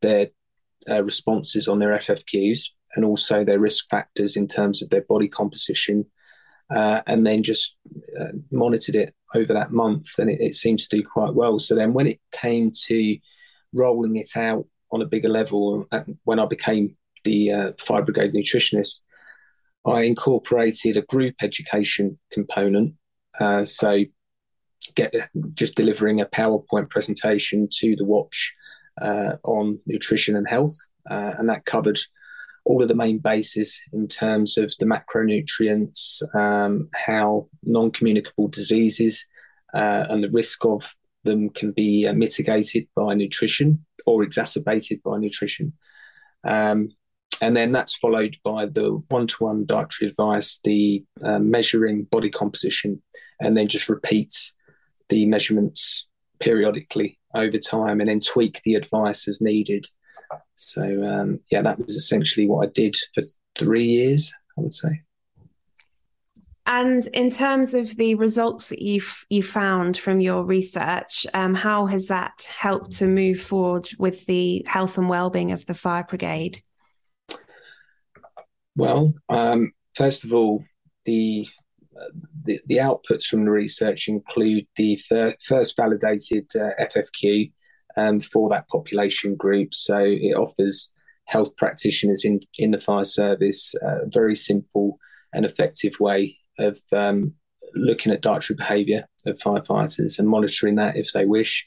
their 0.00 0.28
uh, 0.88 1.02
responses 1.02 1.68
on 1.68 1.78
their 1.78 1.90
FFQs 1.90 2.70
and 2.94 3.04
also 3.04 3.44
their 3.44 3.58
risk 3.58 3.88
factors 3.90 4.36
in 4.36 4.48
terms 4.48 4.82
of 4.82 4.88
their 4.88 5.02
body 5.02 5.28
composition. 5.28 6.06
Uh, 6.74 7.00
and 7.06 7.24
then 7.24 7.42
just 7.42 7.76
uh, 8.20 8.32
monitored 8.50 8.96
it 8.96 9.14
over 9.34 9.52
that 9.52 9.70
month, 9.70 10.06
and 10.18 10.28
it, 10.28 10.40
it 10.40 10.54
seems 10.54 10.88
to 10.88 10.96
do 10.96 11.04
quite 11.04 11.34
well. 11.34 11.58
So 11.58 11.74
then, 11.74 11.92
when 11.92 12.06
it 12.08 12.20
came 12.32 12.72
to 12.86 13.18
rolling 13.72 14.16
it 14.16 14.30
out 14.36 14.66
on 14.90 15.02
a 15.02 15.06
bigger 15.06 15.28
level, 15.28 15.86
when 16.24 16.40
I 16.40 16.46
became 16.46 16.96
the 17.24 17.52
uh, 17.52 17.72
fire 17.78 18.02
brigade 18.02 18.32
nutritionist, 18.32 19.00
I 19.86 20.02
incorporated 20.02 20.96
a 20.96 21.02
group 21.02 21.36
education 21.40 22.18
component. 22.32 22.94
Uh, 23.38 23.64
so, 23.64 24.04
get 24.96 25.14
just 25.54 25.76
delivering 25.76 26.20
a 26.20 26.26
PowerPoint 26.26 26.90
presentation 26.90 27.68
to 27.78 27.94
the 27.94 28.04
watch 28.04 28.56
uh, 29.00 29.36
on 29.44 29.78
nutrition 29.86 30.36
and 30.36 30.48
health, 30.48 30.76
uh, 31.10 31.32
and 31.38 31.48
that 31.48 31.64
covered 31.64 31.98
all 32.66 32.82
of 32.82 32.88
the 32.88 32.94
main 32.94 33.18
bases 33.18 33.80
in 33.92 34.08
terms 34.08 34.58
of 34.58 34.74
the 34.78 34.86
macronutrients, 34.86 36.22
um, 36.34 36.88
how 37.06 37.48
non-communicable 37.62 38.48
diseases 38.48 39.26
uh, 39.72 40.04
and 40.10 40.20
the 40.20 40.30
risk 40.30 40.64
of 40.64 40.94
them 41.22 41.48
can 41.50 41.70
be 41.72 42.06
uh, 42.06 42.12
mitigated 42.12 42.86
by 42.96 43.14
nutrition 43.14 43.84
or 44.04 44.22
exacerbated 44.24 45.00
by 45.04 45.16
nutrition. 45.16 45.72
Um, 46.44 46.88
and 47.40 47.56
then 47.56 47.70
that's 47.70 47.96
followed 47.96 48.36
by 48.42 48.66
the 48.66 49.00
one-to-one 49.08 49.66
dietary 49.66 50.10
advice, 50.10 50.58
the 50.64 51.04
uh, 51.22 51.38
measuring 51.38 52.04
body 52.04 52.30
composition, 52.30 53.02
and 53.40 53.56
then 53.56 53.68
just 53.68 53.88
repeats 53.88 54.54
the 55.08 55.26
measurements 55.26 56.08
periodically 56.40 57.18
over 57.34 57.58
time, 57.58 58.00
and 58.00 58.08
then 58.08 58.20
tweak 58.20 58.60
the 58.62 58.74
advice 58.74 59.28
as 59.28 59.40
needed. 59.40 59.86
So 60.56 60.82
um, 61.04 61.40
yeah, 61.50 61.62
that 61.62 61.78
was 61.78 61.94
essentially 61.94 62.46
what 62.46 62.66
I 62.66 62.70
did 62.70 62.96
for 63.14 63.22
three 63.58 63.84
years, 63.84 64.32
I 64.58 64.62
would 64.62 64.74
say. 64.74 65.02
And 66.68 67.06
in 67.12 67.30
terms 67.30 67.74
of 67.74 67.96
the 67.96 68.16
results 68.16 68.70
that 68.70 68.82
you've 68.82 69.24
you 69.30 69.42
found 69.42 69.96
from 69.96 70.20
your 70.20 70.44
research, 70.44 71.24
um, 71.32 71.54
how 71.54 71.86
has 71.86 72.08
that 72.08 72.48
helped 72.58 72.90
to 72.98 73.06
move 73.06 73.40
forward 73.40 73.88
with 73.98 74.26
the 74.26 74.64
health 74.66 74.98
and 74.98 75.08
well-being 75.08 75.52
of 75.52 75.64
the 75.66 75.74
fire 75.74 76.04
brigade? 76.08 76.60
Well, 78.74 79.14
um, 79.28 79.72
first 79.94 80.24
of 80.24 80.34
all, 80.34 80.64
the, 81.04 81.46
the, 82.44 82.58
the 82.66 82.76
outputs 82.78 83.26
from 83.26 83.44
the 83.44 83.52
research 83.52 84.08
include 84.08 84.66
the 84.76 84.96
fir- 84.96 85.36
first 85.40 85.76
validated 85.76 86.46
uh, 86.56 86.70
FFQ 86.80 87.52
um, 87.96 88.20
for 88.20 88.48
that 88.50 88.68
population 88.68 89.36
group. 89.36 89.74
So 89.74 89.98
it 89.98 90.34
offers 90.34 90.90
health 91.24 91.56
practitioners 91.56 92.24
in 92.24 92.40
in 92.58 92.70
the 92.70 92.80
fire 92.80 93.04
service 93.04 93.74
a 93.82 94.06
very 94.06 94.34
simple 94.34 94.98
and 95.32 95.44
effective 95.44 95.98
way 96.00 96.38
of 96.58 96.80
um, 96.92 97.34
looking 97.74 98.12
at 98.12 98.22
dietary 98.22 98.56
behaviour 98.56 99.06
of 99.26 99.38
firefighters 99.38 100.18
and 100.18 100.28
monitoring 100.28 100.76
that 100.76 100.96
if 100.96 101.12
they 101.12 101.26
wish. 101.26 101.66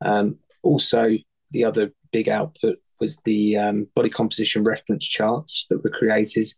Um, 0.00 0.38
also, 0.62 1.10
the 1.50 1.64
other 1.64 1.92
big 2.12 2.28
output 2.28 2.78
was 3.00 3.18
the 3.18 3.56
um, 3.56 3.88
body 3.94 4.10
composition 4.10 4.62
reference 4.62 5.06
charts 5.06 5.66
that 5.68 5.82
were 5.82 5.90
created. 5.90 6.48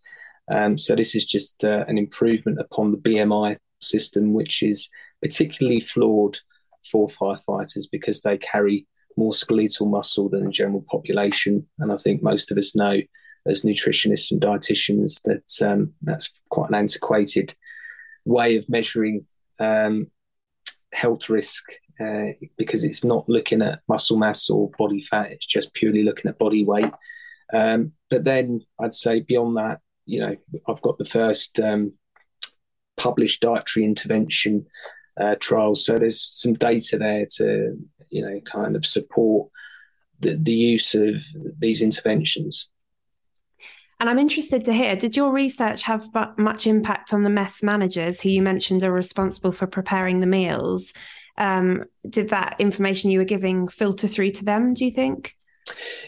Um, 0.51 0.77
so 0.77 0.95
this 0.95 1.15
is 1.15 1.25
just 1.25 1.65
uh, 1.65 1.85
an 1.89 1.99
improvement 1.99 2.61
upon 2.61 2.93
the 2.93 2.99
BMI 2.99 3.57
system, 3.81 4.35
which 4.35 4.63
is 4.63 4.89
particularly 5.21 5.81
flawed 5.81 6.39
for 6.91 7.09
firefighters 7.09 7.85
because 7.91 8.23
they 8.23 8.39
carry 8.39 8.87
more 9.17 9.35
skeletal 9.35 9.87
muscle 9.87 10.29
than 10.29 10.45
the 10.45 10.51
general 10.51 10.85
population. 10.91 11.67
And 11.79 11.93
I 11.93 11.97
think 11.97 12.23
most 12.23 12.51
of 12.51 12.59
us 12.59 12.75
know, 12.75 13.01
as 13.47 13.63
nutritionists 13.63 14.31
and 14.31 14.41
dietitians, 14.41 15.23
that 15.23 15.67
um, 15.67 15.93
that's 16.03 16.31
quite 16.51 16.69
an 16.69 16.77
antiquated 16.77 17.55
way 18.25 18.57
of 18.57 18.69
measuring 18.69 19.27
um, 19.59 20.11
health 20.93 21.29
risk 21.29 21.65
uh, 22.01 22.29
because 22.57 22.85
it's 22.85 23.05
not 23.05 23.29
looking 23.29 23.63
at 23.63 23.81
muscle 23.89 24.17
mass 24.17 24.49
or 24.49 24.71
body 24.79 25.03
fat, 25.03 25.31
it's 25.31 25.47
just 25.47 25.75
purely 25.75 26.03
looking 26.03 26.29
at 26.29 26.39
body 26.39 26.65
weight. 26.65 26.93
Um, 27.53 27.93
but 28.11 28.25
then 28.25 28.61
I'd 28.81 28.95
say 28.95 29.21
beyond 29.21 29.57
that, 29.57 29.81
you 30.07 30.21
know, 30.21 30.37
I've 30.69 30.83
got 30.83 30.99
the 30.99 31.05
first 31.05 31.61
um, 31.61 31.93
published 32.97 33.43
dietary 33.43 33.85
intervention 33.85 34.67
uh, 35.21 35.37
trials. 35.39 35.85
So 35.85 35.99
there's 35.99 36.21
some 36.21 36.55
data 36.55 36.99
there 36.99 37.27
to, 37.37 37.77
you 38.13 38.23
know, 38.23 38.41
kind 38.41 38.77
of 38.77 38.87
support 38.87 39.51
the, 40.21 40.37
the 40.41 40.53
use 40.53 40.95
of 40.95 41.17
these 41.59 41.83
interventions. 41.83 42.69
And 43.99 44.11
I'm 44.11 44.19
interested 44.19 44.65
to 44.65 44.73
hear 44.73 44.97
did 44.97 45.17
your 45.17 45.33
research 45.33 45.85
have 45.85 46.09
much 46.37 46.67
impact 46.67 47.15
on 47.15 47.23
the 47.23 47.31
mess 47.31 47.63
managers 47.63 48.21
who 48.21 48.31
you 48.31 48.43
mentioned 48.43 48.83
are 48.83 48.93
responsible 48.93 49.53
for 49.53 49.67
preparing 49.67 50.21
the 50.21 50.27
meals? 50.27 50.93
Um, 51.39 51.85
did 52.09 52.31
that 52.31 52.57
information 52.59 53.11
you 53.11 53.21
were 53.21 53.25
giving 53.25 53.69
filter 53.69 54.09
through 54.09 54.33
to 54.33 54.45
them, 54.45 54.75
do 54.75 54.85
you 54.85 54.91
think? 54.91 55.37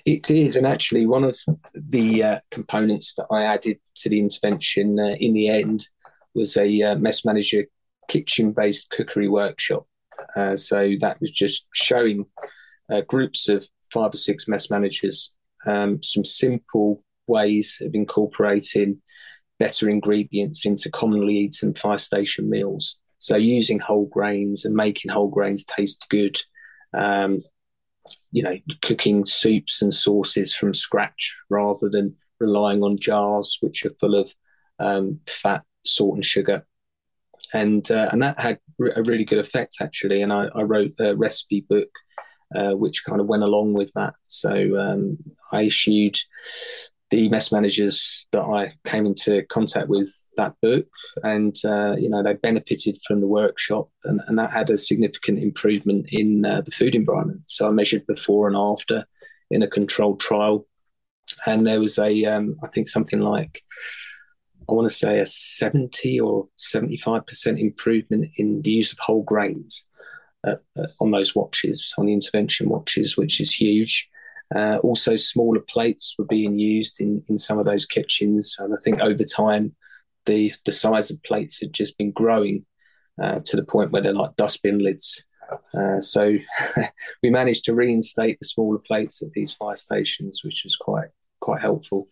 It 0.04 0.30
is, 0.30 0.56
and 0.56 0.66
actually, 0.66 1.06
one 1.06 1.22
of 1.22 1.38
the 1.72 2.22
uh, 2.22 2.40
components 2.50 3.14
that 3.14 3.26
I 3.30 3.44
added 3.44 3.78
to 3.96 4.08
the 4.08 4.18
intervention 4.18 4.98
uh, 4.98 5.14
in 5.20 5.32
the 5.32 5.48
end 5.48 5.88
was 6.34 6.56
a 6.56 6.82
uh, 6.82 6.96
mess 6.96 7.24
manager 7.24 7.64
kitchen 8.08 8.52
based 8.52 8.90
cookery 8.90 9.28
workshop. 9.28 9.86
Uh, 10.37 10.57
so 10.57 10.92
that 11.01 11.20
was 11.20 11.31
just 11.31 11.66
showing 11.73 12.27
uh, 12.90 13.01
groups 13.03 13.49
of 13.49 13.66
five 13.92 14.12
or 14.12 14.18
six 14.18 14.49
mess 14.49 14.70
managers 14.70 15.33
um, 15.66 16.03
some 16.03 16.25
simple 16.25 17.03
ways 17.27 17.79
of 17.81 17.94
incorporating 17.94 19.01
better 19.59 19.88
ingredients 19.88 20.66
into 20.66 20.90
commonly 20.90 21.37
eaten 21.37 21.75
fire 21.75 21.99
station 21.99 22.51
meals. 22.51 22.97
So 23.18 23.37
using 23.37 23.79
whole 23.79 24.07
grains 24.07 24.64
and 24.64 24.75
making 24.75 25.11
whole 25.11 25.29
grains 25.29 25.64
taste 25.64 26.05
good. 26.11 26.38
Um, 26.92 27.42
you 28.33 28.42
know, 28.42 28.59
cooking 28.83 29.25
soups 29.25 29.81
and 29.81 29.94
sauces 29.94 30.55
from 30.55 30.75
scratch 30.75 31.35
rather 31.49 31.88
than 31.88 32.16
relying 32.40 32.83
on 32.83 32.99
jars 32.99 33.57
which 33.61 33.87
are 33.87 33.94
full 34.01 34.14
of 34.14 34.31
um, 34.79 35.20
fat, 35.27 35.62
salt, 35.87 36.16
and 36.16 36.25
sugar. 36.25 36.66
And 37.52 37.90
uh, 37.90 38.09
and 38.12 38.22
that 38.22 38.38
had 38.38 38.59
a 38.96 39.02
really 39.02 39.24
good 39.24 39.38
effect 39.38 39.76
actually. 39.80 40.22
And 40.22 40.33
I, 40.33 40.48
I 40.54 40.62
wrote 40.62 40.92
a 40.98 41.14
recipe 41.16 41.66
book 41.68 41.88
uh, 42.54 42.72
which 42.72 43.04
kind 43.04 43.20
of 43.20 43.26
went 43.26 43.42
along 43.42 43.74
with 43.74 43.92
that. 43.94 44.14
So 44.26 44.78
um, 44.78 45.18
I 45.52 45.62
issued 45.62 46.16
the 47.11 47.28
mess 47.28 47.52
managers 47.52 48.26
that 48.33 48.42
I 48.42 48.74
came 48.85 49.07
into 49.07 49.42
contact 49.48 49.88
with 49.88 50.12
that 50.37 50.54
book, 50.62 50.87
and 51.22 51.54
uh, 51.64 51.96
you 51.96 52.09
know 52.09 52.22
they 52.22 52.35
benefited 52.35 52.98
from 53.07 53.20
the 53.20 53.26
workshop, 53.26 53.88
and, 54.04 54.20
and 54.26 54.38
that 54.38 54.50
had 54.50 54.70
a 54.70 54.76
significant 54.76 55.38
improvement 55.38 56.07
in 56.11 56.44
uh, 56.44 56.62
the 56.62 56.70
food 56.70 56.94
environment. 56.94 57.42
So 57.46 57.68
I 57.68 57.70
measured 57.70 58.07
before 58.07 58.48
and 58.48 58.57
after 58.57 59.04
in 59.50 59.62
a 59.62 59.68
controlled 59.68 60.20
trial, 60.20 60.66
and 61.46 61.66
there 61.66 61.80
was 61.80 61.98
a 61.98 62.24
um, 62.24 62.57
I 62.62 62.68
think 62.68 62.88
something 62.88 63.20
like 63.20 63.62
I 64.68 64.72
want 64.72 64.88
to 64.88 64.94
say 64.94 65.20
a 65.20 65.27
seventy 65.27 66.18
or 66.20 66.48
seventy 66.57 66.96
five 66.96 67.27
percent 67.27 67.59
improvement 67.59 68.31
in 68.37 68.62
the 68.62 68.70
use 68.70 68.92
of 68.92 68.98
whole 68.98 69.22
grains. 69.22 69.87
Uh, 70.46 70.57
uh, 70.79 70.87
on 71.00 71.11
those 71.11 71.35
watches, 71.35 71.94
on 71.96 72.05
the 72.05 72.12
intervention 72.12 72.68
watches, 72.68 73.16
which 73.16 73.40
is 73.40 73.50
huge. 73.50 74.11
Uh, 74.55 74.77
also, 74.83 75.16
smaller 75.16 75.61
plates 75.61 76.14
were 76.18 76.27
being 76.27 76.59
used 76.59 77.00
in, 77.00 77.24
in 77.31 77.38
some 77.38 77.59
of 77.59 77.64
those 77.64 77.87
kitchens, 77.87 78.55
and 78.59 78.74
I 78.74 78.77
think 78.83 79.00
over 79.00 79.24
time, 79.24 79.74
the 80.27 80.53
the 80.66 80.72
size 80.72 81.11
of 81.11 81.22
plates 81.22 81.61
had 81.61 81.72
just 81.72 81.96
been 81.96 82.11
growing 82.11 82.66
uh, 83.22 83.40
to 83.44 83.57
the 83.57 83.64
point 83.64 83.90
where 83.90 84.03
they're 84.03 84.12
like 84.12 84.37
dustbin 84.37 84.81
lids. 84.81 85.24
Uh, 85.72 86.00
so 86.00 86.37
we 87.22 87.31
managed 87.31 87.64
to 87.64 87.74
reinstate 87.74 88.38
the 88.38 88.46
smaller 88.46 88.79
plates 88.79 89.22
at 89.22 89.33
these 89.33 89.53
fire 89.53 89.77
stations, 89.77 90.42
which 90.44 90.62
was 90.64 90.77
quite 90.77 91.09
quite 91.40 91.61
helpful. 91.61 92.09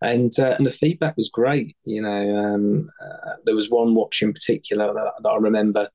And 0.00 0.32
uh, 0.38 0.54
and 0.56 0.66
the 0.66 0.70
feedback 0.70 1.16
was 1.16 1.28
great. 1.28 1.76
You 1.84 2.02
know, 2.02 2.36
um, 2.36 2.90
uh, 3.02 3.32
there 3.44 3.56
was 3.56 3.70
one 3.70 3.94
watch 3.94 4.22
in 4.22 4.32
particular 4.32 4.92
that, 4.92 5.12
that 5.22 5.28
I 5.28 5.36
remember 5.36 5.88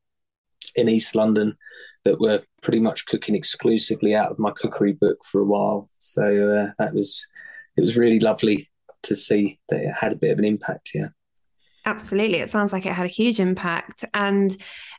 in 0.76 0.90
East 0.90 1.16
London 1.16 1.56
that 2.04 2.20
were 2.20 2.42
pretty 2.62 2.80
much 2.80 3.06
cooking 3.06 3.36
exclusively 3.36 4.14
out 4.14 4.32
of 4.32 4.40
my 4.40 4.52
cookery 4.52 4.94
book 4.94 5.20
for 5.24 5.40
a 5.40 5.46
while. 5.46 5.90
So 6.00 6.24
uh, 6.24 6.72
that 6.80 6.94
was 6.94 7.26
it 7.78 7.82
was 7.82 7.98
really 7.98 8.20
lovely 8.20 8.70
to 9.04 9.16
see 9.16 9.60
that 9.70 9.80
it 9.80 9.94
had 9.94 10.14
a 10.14 10.18
bit 10.18 10.32
of 10.32 10.40
an 10.40 10.46
impact. 10.46 10.92
Yeah. 10.94 11.10
Absolutely. 11.86 12.38
It 12.38 12.50
sounds 12.50 12.72
like 12.72 12.86
it 12.86 12.94
had 12.94 13.06
a 13.06 13.10
huge 13.10 13.40
impact. 13.40 14.06
And 14.14 14.56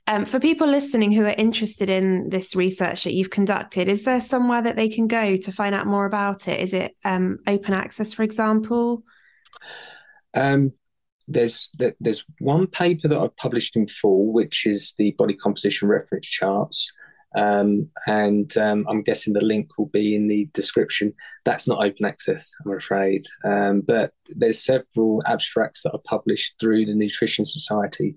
um, 0.07 0.27
for 0.27 0.39
people 0.39 0.69
listening 0.69 1.13
who 1.13 1.25
are 1.25 1.31
interested 1.31 1.89
in 1.89 2.29
this 2.29 2.55
research 2.55 3.05
that 3.05 3.15
you've 3.15 3.31
conducted, 3.31 3.89
is 3.89 4.05
there 4.05 4.21
somewhere 4.21 4.61
that 4.61 4.77
they 4.77 4.91
can 4.91 5.07
go 5.07 5.37
to 5.37 5.53
find 5.53 5.75
out 5.75 5.87
more 5.87 6.05
about 6.05 6.47
it? 6.47 6.61
Is 6.61 6.75
it 6.75 6.95
um, 7.05 7.39
open 7.47 7.73
access, 7.73 8.13
for 8.13 8.23
example? 8.23 9.03
Um, 10.35 10.73
there's 11.27 11.71
there's 12.01 12.25
one 12.39 12.67
paper 12.67 13.09
that 13.09 13.19
I've 13.19 13.37
published 13.37 13.77
in 13.77 13.87
full, 13.87 14.31
which 14.31 14.67
is 14.67 14.93
the 14.99 15.13
body 15.13 15.35
composition 15.35 15.89
reference 15.89 16.27
charts. 16.27 16.93
Um, 17.37 17.91
and 18.07 18.57
um, 18.57 18.87
I'm 18.89 19.03
guessing 19.03 19.33
the 19.33 19.41
link 19.41 19.77
will 19.77 19.87
be 19.87 20.15
in 20.15 20.29
the 20.29 20.49
description. 20.55 21.13
That's 21.45 21.67
not 21.67 21.85
open 21.85 22.05
access, 22.05 22.53
I'm 22.65 22.73
afraid. 22.73 23.27
Um, 23.45 23.81
but 23.81 24.13
there's 24.37 24.65
several 24.65 25.23
abstracts 25.27 25.83
that 25.83 25.93
are 25.93 26.03
published 26.05 26.57
through 26.61 26.87
the 26.87 26.95
Nutrition 26.95 27.45
Society, 27.45 28.17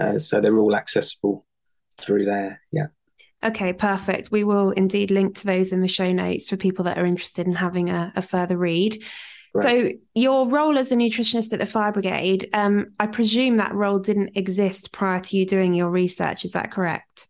uh, 0.00 0.18
so 0.18 0.40
they're 0.40 0.58
all 0.58 0.76
accessible 0.76 1.46
through 1.98 2.26
there. 2.26 2.60
Yeah. 2.72 2.86
Okay, 3.42 3.72
perfect. 3.72 4.30
We 4.30 4.44
will 4.44 4.70
indeed 4.72 5.10
link 5.10 5.36
to 5.36 5.46
those 5.46 5.72
in 5.72 5.80
the 5.80 5.88
show 5.88 6.12
notes 6.12 6.50
for 6.50 6.56
people 6.56 6.84
that 6.86 6.98
are 6.98 7.06
interested 7.06 7.46
in 7.46 7.52
having 7.54 7.88
a, 7.88 8.12
a 8.16 8.22
further 8.22 8.56
read. 8.56 9.02
So 9.56 9.90
your 10.14 10.48
role 10.48 10.78
as 10.78 10.92
a 10.92 10.96
nutritionist 10.96 11.52
at 11.52 11.58
the 11.58 11.66
Fire 11.66 11.90
Brigade, 11.90 12.48
um, 12.52 12.92
I 13.00 13.06
presume 13.06 13.56
that 13.56 13.74
role 13.74 13.98
didn't 13.98 14.36
exist 14.36 14.92
prior 14.92 15.20
to 15.20 15.36
you 15.36 15.46
doing 15.46 15.74
your 15.74 15.90
research. 15.90 16.44
Is 16.44 16.52
that 16.52 16.70
correct? 16.70 17.27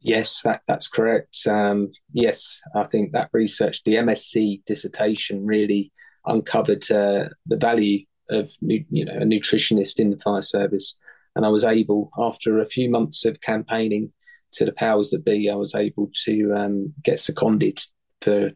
Yes, 0.00 0.42
that, 0.42 0.62
that's 0.66 0.88
correct. 0.88 1.36
Um, 1.46 1.92
yes, 2.12 2.60
I 2.74 2.84
think 2.84 3.12
that 3.12 3.30
research, 3.32 3.82
the 3.84 3.96
MSc 3.96 4.64
dissertation, 4.64 5.44
really 5.44 5.92
uncovered 6.24 6.90
uh, 6.90 7.28
the 7.46 7.56
value 7.56 8.06
of 8.30 8.50
you 8.60 9.04
know 9.04 9.12
a 9.12 9.24
nutritionist 9.24 9.98
in 9.98 10.10
the 10.10 10.18
fire 10.18 10.42
service, 10.42 10.96
and 11.36 11.44
I 11.44 11.48
was 11.48 11.64
able, 11.64 12.10
after 12.18 12.60
a 12.60 12.66
few 12.66 12.88
months 12.88 13.24
of 13.24 13.40
campaigning 13.40 14.12
to 14.52 14.64
the 14.64 14.72
powers 14.72 15.10
that 15.10 15.24
be, 15.24 15.50
I 15.50 15.54
was 15.54 15.74
able 15.74 16.10
to 16.24 16.54
um, 16.54 16.94
get 17.02 17.20
seconded 17.20 17.80
to 18.22 18.54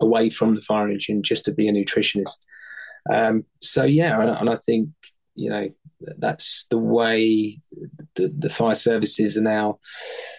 away 0.00 0.30
from 0.30 0.54
the 0.54 0.62
fire 0.62 0.88
engine 0.88 1.22
just 1.22 1.44
to 1.46 1.52
be 1.52 1.68
a 1.68 1.72
nutritionist. 1.72 2.38
Um, 3.12 3.44
so 3.60 3.84
yeah, 3.84 4.38
and 4.38 4.50
I 4.50 4.56
think 4.56 4.90
you 5.38 5.50
know 5.50 5.68
that's 6.18 6.66
the 6.70 6.78
way 6.78 7.56
the, 8.16 8.32
the 8.38 8.50
fire 8.50 8.74
services 8.74 9.36
are 9.36 9.42
now 9.42 9.78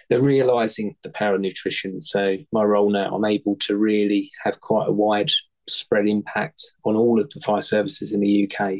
they're 0.08 0.22
realizing 0.22 0.96
the 1.02 1.10
power 1.10 1.34
of 1.34 1.40
nutrition. 1.40 2.00
So 2.00 2.36
my 2.52 2.62
role 2.62 2.90
now 2.90 3.14
i'm 3.14 3.24
able 3.24 3.56
to 3.56 3.76
really 3.76 4.30
have 4.44 4.60
quite 4.60 4.88
a 4.88 4.92
wide 4.92 5.30
spread 5.68 6.08
impact 6.08 6.72
on 6.84 6.96
all 6.96 7.20
of 7.20 7.30
the 7.30 7.40
fire 7.40 7.62
services 7.62 8.12
in 8.12 8.20
the 8.20 8.50
uk 8.50 8.74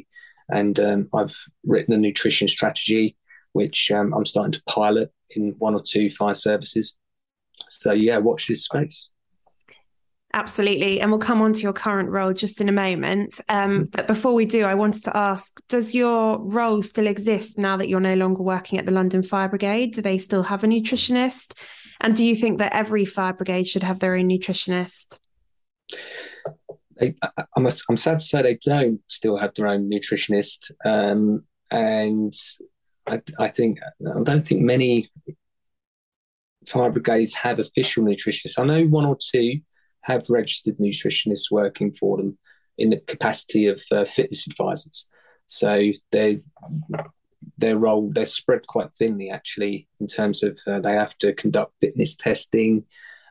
and 0.50 0.80
um, 0.80 1.08
i've 1.14 1.36
written 1.64 1.94
a 1.94 1.96
nutrition 1.96 2.48
strategy 2.48 3.16
which 3.52 3.90
um, 3.92 4.12
i'm 4.12 4.24
starting 4.24 4.52
to 4.52 4.62
pilot 4.66 5.12
in 5.30 5.54
one 5.58 5.74
or 5.74 5.82
two 5.82 6.10
fire 6.10 6.34
services. 6.34 6.96
So 7.68 7.92
yeah 7.92 8.18
watch 8.18 8.46
this 8.46 8.64
space 8.64 9.10
Absolutely. 10.32 11.00
And 11.00 11.10
we'll 11.10 11.18
come 11.18 11.42
on 11.42 11.52
to 11.52 11.60
your 11.60 11.72
current 11.72 12.08
role 12.08 12.32
just 12.32 12.60
in 12.60 12.68
a 12.68 12.72
moment. 12.72 13.40
Um, 13.48 13.80
mm. 13.80 13.90
but 13.90 14.06
before 14.06 14.32
we 14.32 14.44
do, 14.44 14.64
I 14.64 14.74
wanted 14.74 15.02
to 15.04 15.16
ask 15.16 15.60
Does 15.68 15.94
your 15.94 16.38
role 16.38 16.82
still 16.82 17.08
exist 17.08 17.58
now 17.58 17.76
that 17.76 17.88
you're 17.88 17.98
no 17.98 18.14
longer 18.14 18.42
working 18.42 18.78
at 18.78 18.86
the 18.86 18.92
London 18.92 19.22
Fire 19.22 19.48
Brigade? 19.48 19.92
Do 19.92 20.02
they 20.02 20.18
still 20.18 20.44
have 20.44 20.62
a 20.62 20.68
nutritionist? 20.68 21.54
And 22.00 22.16
do 22.16 22.24
you 22.24 22.34
think 22.34 22.58
that 22.58 22.72
every 22.72 23.04
fire 23.04 23.34
brigade 23.34 23.66
should 23.66 23.82
have 23.82 24.00
their 24.00 24.14
own 24.14 24.28
nutritionist? 24.28 25.18
I, 27.00 27.14
am 27.56 27.66
I'm 27.88 27.96
sad 27.96 28.18
to 28.18 28.24
say 28.24 28.42
they 28.42 28.56
don't 28.56 29.00
still 29.06 29.36
have 29.36 29.54
their 29.54 29.66
own 29.66 29.90
nutritionist. 29.90 30.70
Um, 30.84 31.44
and 31.70 32.32
I, 33.06 33.20
I 33.38 33.48
think, 33.48 33.78
I 33.82 34.22
don't 34.22 34.42
think 34.42 34.62
many 34.62 35.06
fire 36.66 36.90
brigades 36.90 37.34
have 37.34 37.58
official 37.58 38.04
nutritionists. 38.04 38.58
I 38.58 38.64
know 38.64 38.84
one 38.86 39.06
or 39.06 39.16
two 39.20 39.60
have 40.02 40.24
registered 40.28 40.78
nutritionists 40.78 41.50
working 41.50 41.92
for 41.92 42.16
them 42.16 42.38
in 42.78 42.90
the 42.90 43.00
capacity 43.00 43.66
of 43.66 43.82
uh, 43.92 44.04
fitness 44.04 44.46
advisors. 44.46 45.06
So 45.46 45.90
they 46.12 46.40
their 47.58 47.76
role 47.76 48.10
they're 48.12 48.26
spread 48.26 48.66
quite 48.66 48.92
thinly 48.94 49.30
actually 49.30 49.88
in 49.98 50.06
terms 50.06 50.42
of 50.42 50.58
uh, 50.66 50.80
they 50.80 50.92
have 50.92 51.16
to 51.18 51.32
conduct 51.34 51.74
fitness 51.80 52.16
testing. 52.16 52.84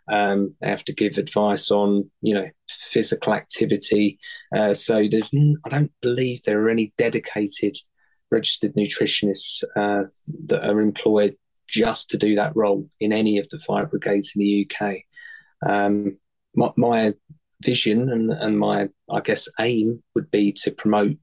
Um, 0.08 0.56
they 0.60 0.70
have 0.70 0.84
to 0.86 0.94
give 0.94 1.18
advice 1.18 1.72
on 1.72 2.10
you 2.22 2.34
know 2.34 2.50
physical 2.68 3.34
activity. 3.34 4.20
Uh, 4.56 4.74
so 4.74 5.08
there's 5.10 5.34
I 5.34 5.70
don't 5.70 5.92
believe 6.02 6.44
there 6.44 6.62
are 6.62 6.70
any 6.70 6.94
dedicated 6.98 7.78
registered 8.32 8.76
nutritionists 8.76 9.64
uh, 9.76 10.04
that 10.46 10.64
are 10.64 10.82
employed 10.82 11.36
just 11.68 12.10
to 12.10 12.18
do 12.18 12.36
that 12.36 12.56
role 12.56 12.90
in 13.00 13.14
any 13.14 13.38
of 13.38 13.48
the 13.50 13.60
fire 13.60 13.86
brigades 13.86 14.34
in 14.36 14.42
the 14.42 14.70
UK. 14.70 14.98
Um, 15.68 16.18
my, 16.56 16.72
my 16.76 17.14
vision 17.64 18.10
and, 18.10 18.32
and 18.32 18.60
my, 18.60 18.90
I 19.10 19.22
guess, 19.22 19.48
aim 19.60 20.04
would 20.16 20.32
be 20.32 20.52
to 20.64 20.72
promote 20.72 21.18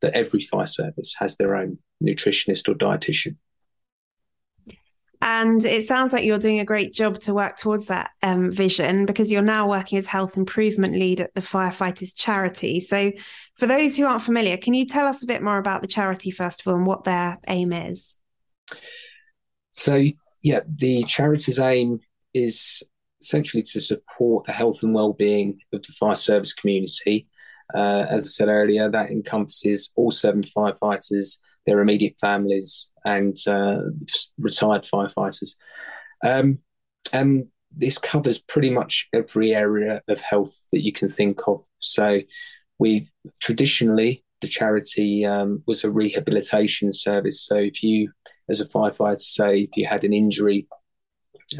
that 0.00 0.14
every 0.14 0.40
fire 0.40 0.66
service 0.66 1.14
has 1.18 1.36
their 1.36 1.56
own 1.56 1.78
nutritionist 2.02 2.68
or 2.68 2.74
dietitian. 2.74 3.36
And 5.24 5.64
it 5.64 5.84
sounds 5.84 6.12
like 6.12 6.24
you're 6.24 6.38
doing 6.38 6.60
a 6.60 6.66
great 6.66 6.92
job 6.92 7.18
to 7.20 7.32
work 7.32 7.56
towards 7.56 7.88
that 7.88 8.10
um, 8.22 8.50
vision 8.50 9.06
because 9.06 9.32
you're 9.32 9.40
now 9.40 9.66
working 9.66 9.96
as 9.96 10.06
health 10.06 10.36
improvement 10.36 10.92
lead 10.94 11.18
at 11.22 11.34
the 11.34 11.40
Firefighters 11.40 12.14
Charity. 12.14 12.78
So, 12.80 13.10
for 13.56 13.66
those 13.66 13.96
who 13.96 14.04
aren't 14.04 14.22
familiar, 14.22 14.58
can 14.58 14.74
you 14.74 14.84
tell 14.84 15.06
us 15.06 15.22
a 15.22 15.26
bit 15.26 15.42
more 15.42 15.56
about 15.56 15.80
the 15.80 15.88
charity, 15.88 16.30
first 16.30 16.60
of 16.60 16.66
all, 16.66 16.74
and 16.74 16.86
what 16.86 17.04
their 17.04 17.38
aim 17.48 17.72
is? 17.72 18.18
So, 19.72 20.04
yeah, 20.42 20.60
the 20.68 21.04
charity's 21.04 21.58
aim 21.58 22.00
is 22.34 22.82
essentially 23.24 23.62
to 23.62 23.80
support 23.80 24.44
the 24.44 24.52
health 24.52 24.82
and 24.82 24.94
well-being 24.94 25.58
of 25.72 25.82
the 25.82 25.92
fire 25.92 26.14
service 26.14 26.52
community. 26.52 27.26
Uh, 27.74 28.06
as 28.10 28.24
I 28.24 28.28
said 28.28 28.48
earlier, 28.48 28.90
that 28.90 29.10
encompasses 29.10 29.92
all 29.96 30.10
seven 30.10 30.42
firefighters, 30.42 31.38
their 31.66 31.80
immediate 31.80 32.16
families, 32.20 32.90
and 33.04 33.36
uh, 33.48 33.78
retired 34.38 34.82
firefighters. 34.82 35.56
Um, 36.22 36.58
and 37.12 37.46
this 37.74 37.98
covers 37.98 38.38
pretty 38.38 38.70
much 38.70 39.08
every 39.12 39.54
area 39.54 40.02
of 40.08 40.20
health 40.20 40.66
that 40.72 40.84
you 40.84 40.92
can 40.92 41.08
think 41.08 41.40
of. 41.48 41.64
So, 41.80 42.20
we 42.78 43.08
traditionally 43.40 44.24
the 44.40 44.48
charity 44.48 45.24
um, 45.24 45.62
was 45.66 45.84
a 45.84 45.90
rehabilitation 45.90 46.92
service. 46.92 47.46
So, 47.46 47.56
if 47.56 47.82
you, 47.82 48.12
as 48.50 48.60
a 48.60 48.66
firefighter, 48.66 49.20
say 49.20 49.60
if 49.60 49.76
you 49.76 49.86
had 49.86 50.04
an 50.04 50.12
injury 50.12 50.66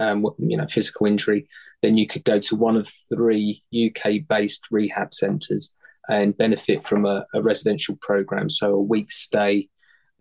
um, 0.00 0.26
you 0.38 0.56
know, 0.56 0.66
physical 0.66 1.06
injury, 1.06 1.48
then 1.82 1.96
you 1.96 2.06
could 2.06 2.24
go 2.24 2.38
to 2.38 2.56
one 2.56 2.76
of 2.76 2.90
three 3.12 3.62
UK-based 3.74 4.66
rehab 4.70 5.12
centres 5.12 5.74
and 6.08 6.36
benefit 6.36 6.84
from 6.84 7.06
a, 7.06 7.24
a, 7.34 7.42
residential 7.42 7.96
program. 8.00 8.48
So 8.50 8.74
a 8.74 8.82
week's 8.82 9.16
stay 9.16 9.68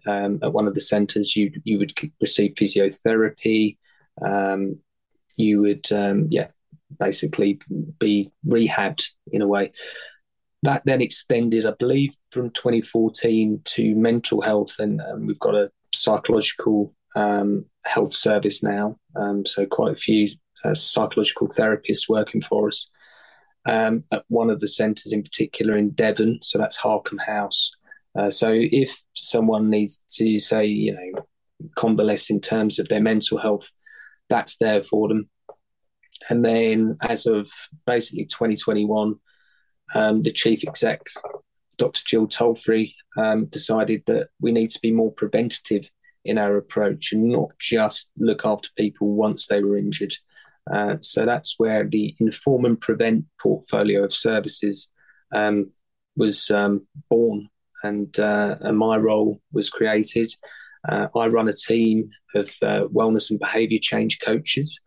um, 0.05 0.39
at 0.41 0.53
one 0.53 0.67
of 0.67 0.73
the 0.73 0.81
centres, 0.81 1.35
you 1.35 1.51
you 1.63 1.77
would 1.79 1.93
receive 2.19 2.53
physiotherapy. 2.55 3.77
Um, 4.21 4.79
you 5.37 5.61
would, 5.61 5.91
um, 5.91 6.27
yeah, 6.29 6.47
basically 6.99 7.59
be 7.99 8.31
rehabbed 8.45 9.05
in 9.31 9.41
a 9.41 9.47
way. 9.47 9.71
That 10.63 10.83
then 10.85 11.01
extended, 11.01 11.65
I 11.65 11.73
believe, 11.77 12.15
from 12.31 12.51
2014 12.51 13.61
to 13.63 13.95
mental 13.95 14.41
health, 14.41 14.79
and 14.79 15.01
um, 15.01 15.25
we've 15.25 15.39
got 15.39 15.55
a 15.55 15.71
psychological 15.93 16.93
um, 17.15 17.65
health 17.85 18.13
service 18.13 18.63
now. 18.63 18.97
Um, 19.15 19.45
so 19.45 19.65
quite 19.65 19.93
a 19.93 19.97
few 19.97 20.29
uh, 20.63 20.73
psychological 20.73 21.47
therapists 21.47 22.09
working 22.09 22.41
for 22.41 22.67
us 22.67 22.89
um, 23.65 24.03
at 24.11 24.23
one 24.27 24.49
of 24.49 24.59
the 24.59 24.67
centres 24.67 25.11
in 25.11 25.23
particular 25.23 25.77
in 25.77 25.91
Devon. 25.91 26.39
So 26.41 26.57
that's 26.57 26.79
Harcombe 26.79 27.25
House. 27.25 27.71
Uh, 28.15 28.29
so 28.29 28.49
if 28.53 29.03
someone 29.15 29.69
needs 29.69 30.03
to 30.13 30.39
say, 30.39 30.65
you 30.65 30.93
know, 30.93 31.25
convalesce 31.75 32.29
in 32.29 32.39
terms 32.39 32.79
of 32.79 32.87
their 32.89 33.01
mental 33.01 33.37
health, 33.37 33.71
that's 34.29 34.57
there 34.57 34.83
for 34.83 35.07
them. 35.07 35.29
And 36.29 36.45
then 36.45 36.97
as 37.01 37.25
of 37.25 37.51
basically 37.85 38.25
2021, 38.25 39.15
um, 39.95 40.21
the 40.21 40.31
chief 40.31 40.65
exec, 40.67 41.01
Dr. 41.77 42.01
Jill 42.05 42.27
Tolfrey, 42.27 42.93
um, 43.17 43.45
decided 43.45 44.03
that 44.07 44.29
we 44.39 44.51
need 44.51 44.69
to 44.71 44.79
be 44.81 44.91
more 44.91 45.11
preventative 45.11 45.89
in 46.25 46.37
our 46.37 46.57
approach 46.57 47.11
and 47.11 47.29
not 47.29 47.51
just 47.59 48.09
look 48.17 48.45
after 48.45 48.69
people 48.77 49.13
once 49.13 49.47
they 49.47 49.61
were 49.61 49.77
injured. 49.77 50.13
Uh, 50.71 50.95
so 51.01 51.25
that's 51.25 51.55
where 51.57 51.85
the 51.85 52.15
Inform 52.19 52.65
and 52.65 52.79
Prevent 52.79 53.25
portfolio 53.41 54.03
of 54.03 54.13
services 54.13 54.89
um, 55.33 55.71
was 56.15 56.49
um, 56.51 56.87
born, 57.09 57.49
and, 57.83 58.17
uh, 58.19 58.55
and, 58.61 58.77
my 58.77 58.95
role 58.95 59.41
was 59.51 59.69
created. 59.69 60.31
Uh, 60.87 61.07
I 61.15 61.27
run 61.27 61.49
a 61.49 61.53
team 61.53 62.09
of 62.35 62.49
uh, 62.61 62.85
wellness 62.93 63.29
and 63.29 63.39
behaviour 63.39 63.79
change 63.81 64.19
coaches. 64.21 64.79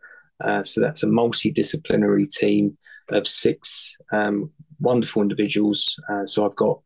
Uh, 0.43 0.63
so 0.63 0.81
that's 0.81 1.03
a 1.03 1.07
multidisciplinary 1.07 2.31
team 2.31 2.77
of 3.09 3.27
six 3.27 3.95
um, 4.11 4.51
wonderful 4.79 5.21
individuals. 5.21 5.99
Uh, 6.09 6.25
so 6.25 6.45
I've 6.45 6.55
got 6.55 6.79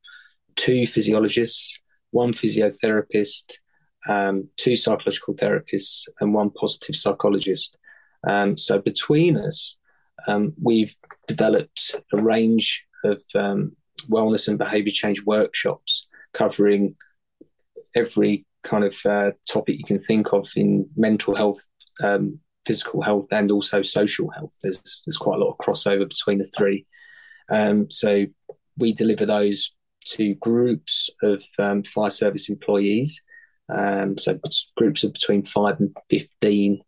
two 0.55 0.87
physiologists, 0.87 1.79
one 2.11 2.31
physiotherapist, 2.31 3.53
um, 4.07 4.49
two 4.57 4.75
psychological 4.75 5.35
therapists, 5.35 6.07
and 6.19 6.33
one 6.33 6.49
positive 6.51 6.95
psychologist. 6.95 7.77
Um, 8.27 8.57
so 8.57 8.79
between 8.79 9.37
us, 9.37 9.77
um, 10.27 10.53
we've 10.61 10.95
developed 11.27 11.95
a 12.13 12.21
range 12.21 12.85
of 13.03 13.21
um, 13.35 13.75
wellness 14.09 14.47
and 14.47 14.57
behaviour 14.57 14.91
change 14.91 15.23
workshops 15.23 16.07
covering 16.33 16.95
every 17.95 18.45
kind 18.63 18.83
of 18.83 18.95
uh, 19.05 19.31
topic 19.47 19.77
you 19.77 19.83
can 19.83 19.97
think 19.97 20.33
of 20.33 20.47
in 20.55 20.87
mental 20.95 21.35
health, 21.35 21.65
um, 22.03 22.39
physical 22.65 23.01
health, 23.01 23.27
and 23.31 23.51
also 23.51 23.81
social 23.81 24.29
health. 24.29 24.53
There's 24.61 25.01
there's 25.05 25.17
quite 25.17 25.37
a 25.39 25.43
lot 25.43 25.51
of 25.51 25.57
crossover 25.57 26.07
between 26.07 26.37
the 26.37 26.51
three. 26.57 26.85
Um, 27.49 27.89
so 27.89 28.25
we 28.77 28.93
deliver 28.93 29.25
those 29.25 29.73
to 30.05 30.35
groups 30.35 31.09
of 31.21 31.43
um, 31.59 31.83
fire 31.83 32.09
service 32.09 32.49
employees. 32.49 33.23
Um, 33.71 34.17
so 34.17 34.39
groups 34.75 35.03
of 35.03 35.13
between 35.13 35.43
five 35.43 35.79
and 35.79 35.95
fifteen, 36.09 36.81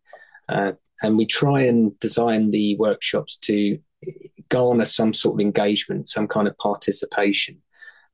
uh, 0.48 0.72
and 1.02 1.16
we 1.16 1.26
try 1.26 1.62
and 1.62 1.98
design 2.00 2.50
the 2.50 2.76
workshops 2.76 3.36
to 3.38 3.78
garner 4.48 4.84
some 4.84 5.14
sort 5.14 5.36
of 5.36 5.40
engagement, 5.40 6.08
some 6.08 6.28
kind 6.28 6.46
of 6.46 6.56
participation, 6.58 7.62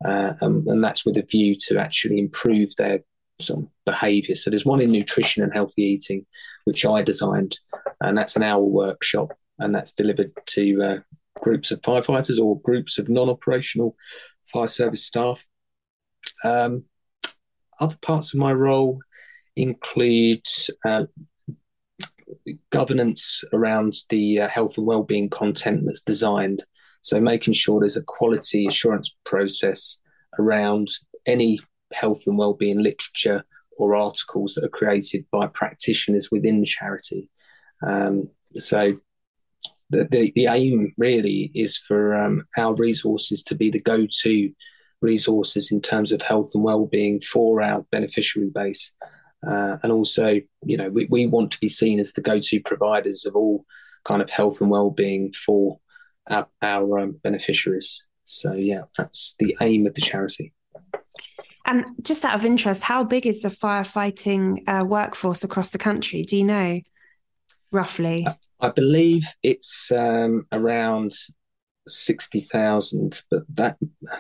uh, 0.05 0.35
and, 0.41 0.67
and, 0.67 0.81
that's 0.81 1.05
with 1.05 1.19
a 1.19 1.23
view 1.23 1.57
to 1.59 1.79
actually 1.79 2.19
improve 2.19 2.75
their 2.77 3.01
some 3.41 3.69
behaviour. 3.85 4.35
So 4.35 4.51
there's 4.51 4.67
one 4.67 4.81
in 4.81 4.93
nutrition 4.93 5.43
and 5.43 5.53
healthy 5.53 5.83
eating, 5.83 6.27
which 6.65 6.87
I 6.87 7.03
designed, 7.03 7.59
and 8.01 8.17
that's 8.17 8.37
an 8.37 8.43
hour 8.43 8.63
workshop, 8.63 9.33
and 9.59 9.75
that's 9.75 9.93
delivered 9.93 10.33
to 10.47 10.83
uh, 10.83 10.99
groups 11.41 11.71
of 11.71 11.81
firefighters 11.83 12.41
or 12.41 12.61
groups 12.61 12.99
of 12.99 13.09
non-operational 13.09 13.97
fire 14.53 14.67
service 14.67 15.05
staff. 15.05 15.47
Um, 16.45 16.85
other 17.81 17.97
parts 18.03 18.35
of 18.35 18.41
my 18.41 18.53
role 18.53 19.01
include 19.57 20.47
uh, 20.85 21.05
governance 22.71 23.43
around 23.53 23.95
the 24.09 24.41
uh, 24.41 24.49
health 24.49 24.79
and 24.79 24.87
well-being 24.87 25.29
content 25.29 25.83
that's 25.85 26.03
designed. 26.03 26.63
So 27.01 27.21
making 27.21 27.55
sure 27.55 27.81
there's 27.81 27.97
a 27.97 28.03
quality 28.03 28.67
assurance 28.67 29.15
process 29.25 29.99
around 30.39 30.89
any 31.27 31.59
health 31.93 32.23
and 32.27 32.39
well-being 32.39 32.83
literature 32.83 33.45
or 33.73 33.97
articles 33.97 34.55
that 34.55 34.65
are 34.65 34.69
created 34.69 35.25
by 35.33 35.47
practitioners 35.47 36.29
within 36.31 36.61
the 36.61 36.67
charity. 36.67 37.31
Um, 37.83 38.29
so 38.57 38.99
the, 39.89 40.05
the, 40.05 40.33
the, 40.37 40.47
aim 40.47 40.93
really 40.99 41.51
is 41.55 41.79
for 41.79 42.15
um, 42.15 42.45
our 42.59 42.75
resources 42.75 43.43
to 43.45 43.55
be 43.55 43.71
the 43.71 43.81
go-to 43.81 44.53
resources 45.01 45.73
in 45.73 45.81
terms 45.81 46.13
of 46.13 46.23
health 46.23 46.51
and 46.55 46.65
well-being 46.65 47.21
for 47.21 47.63
our 47.63 47.85
beneficiary 47.91 48.51
base. 48.51 48.93
Uh, 49.47 49.79
and 49.83 49.91
also, 49.91 50.41
you 50.65 50.77
know, 50.77 50.91
we, 50.91 51.07
we 51.11 51.27
want 51.27 51.51
to 51.51 51.61
be 51.61 51.69
seen 51.69 51.99
as 51.99 52.13
the 52.13 52.21
go-to 52.21 52.61
providers 52.61 53.25
of 53.25 53.35
all 53.35 53.65
kind 54.05 54.21
of 54.21 54.31
health 54.31 54.61
and 54.61 54.71
well-being 54.71 55.33
for 55.33 55.79
our, 56.29 56.47
our 56.63 56.99
um, 56.99 57.19
beneficiaries. 57.23 58.07
So 58.25 58.53
yeah, 58.53 58.83
that's 58.97 59.35
the 59.39 59.57
aim 59.61 59.87
of 59.87 59.95
the 59.95 60.03
charity. 60.03 60.53
And 61.65 61.87
just 62.03 62.25
out 62.25 62.35
of 62.35 62.45
interest, 62.45 62.83
how 62.83 63.05
big 63.05 63.27
is 63.27 63.43
the 63.43 63.49
firefighting 63.49 64.69
uh, 64.69 64.85
workforce 64.85 65.45
across 65.45 65.73
the 65.73 65.79
country? 65.79 66.23
Do 66.23 66.37
you 66.37 66.45
know 66.45 66.81
roughly? 67.71 68.27
I 68.61 68.69
believe 68.71 69.25
it's 69.43 69.91
um, 69.91 70.47
around 70.53 71.13
sixty 71.91 72.41
thousand, 72.41 73.23
but 73.31 73.43
that 73.55 73.77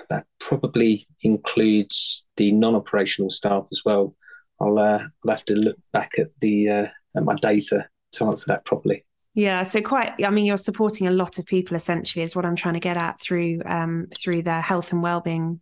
that 0.09 0.26
probably 0.38 1.06
includes 1.22 2.26
the 2.37 2.52
non-operational 2.52 3.30
staff 3.30 3.66
as 3.72 3.83
well. 3.85 4.14
I'll, 4.61 4.78
uh, 4.78 4.98
I'll 5.24 5.30
have 5.30 5.44
to 5.46 5.54
look 5.54 5.78
back 5.92 6.12
at 6.18 6.28
the 6.40 6.68
uh, 6.68 6.87
at 7.16 7.24
my 7.24 7.35
data 7.37 7.88
to 8.12 8.24
answer 8.26 8.46
that 8.48 8.64
properly. 8.64 9.04
Yeah, 9.35 9.62
so 9.62 9.80
quite. 9.80 10.24
I 10.24 10.30
mean, 10.30 10.44
you're 10.44 10.56
supporting 10.56 11.06
a 11.06 11.12
lot 11.12 11.38
of 11.38 11.46
people. 11.46 11.76
Essentially, 11.76 12.24
is 12.24 12.37
what 12.37 12.44
I'm 12.44 12.56
trying 12.56 12.74
to 12.74 12.80
get 12.80 12.96
at 12.96 13.20
through 13.20 13.61
um, 13.64 14.09
through 14.14 14.42
their 14.42 14.61
health 14.61 14.92
and 14.92 15.02
well-being 15.02 15.61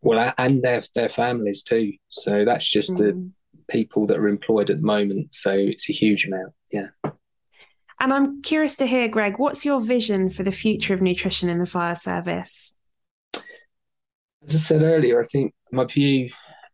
well, 0.00 0.32
and 0.38 0.62
their 0.62 0.82
their 0.94 1.08
families 1.08 1.62
too. 1.62 1.94
So 2.08 2.44
that's 2.44 2.70
just 2.70 2.92
mm. 2.92 2.98
the 2.98 3.30
people 3.68 4.06
that 4.06 4.18
are 4.18 4.28
employed 4.28 4.70
at 4.70 4.78
the 4.78 4.86
moment. 4.86 5.34
So 5.34 5.52
it's 5.52 5.90
a 5.90 5.92
huge 5.92 6.26
amount. 6.26 6.52
Yeah. 6.72 6.88
And 8.00 8.14
I'm 8.14 8.40
curious 8.40 8.76
to 8.78 8.86
hear, 8.86 9.08
Greg, 9.08 9.34
what's 9.36 9.66
your 9.66 9.80
vision 9.80 10.30
for 10.30 10.42
the 10.42 10.50
future 10.50 10.94
of 10.94 11.02
nutrition 11.02 11.50
in 11.50 11.58
the 11.58 11.66
fire 11.66 11.94
service? 11.94 12.76
As 14.42 14.54
I 14.54 14.58
said 14.58 14.82
earlier, 14.82 15.20
I 15.20 15.24
think 15.24 15.52
my 15.70 15.84
view 15.84 16.30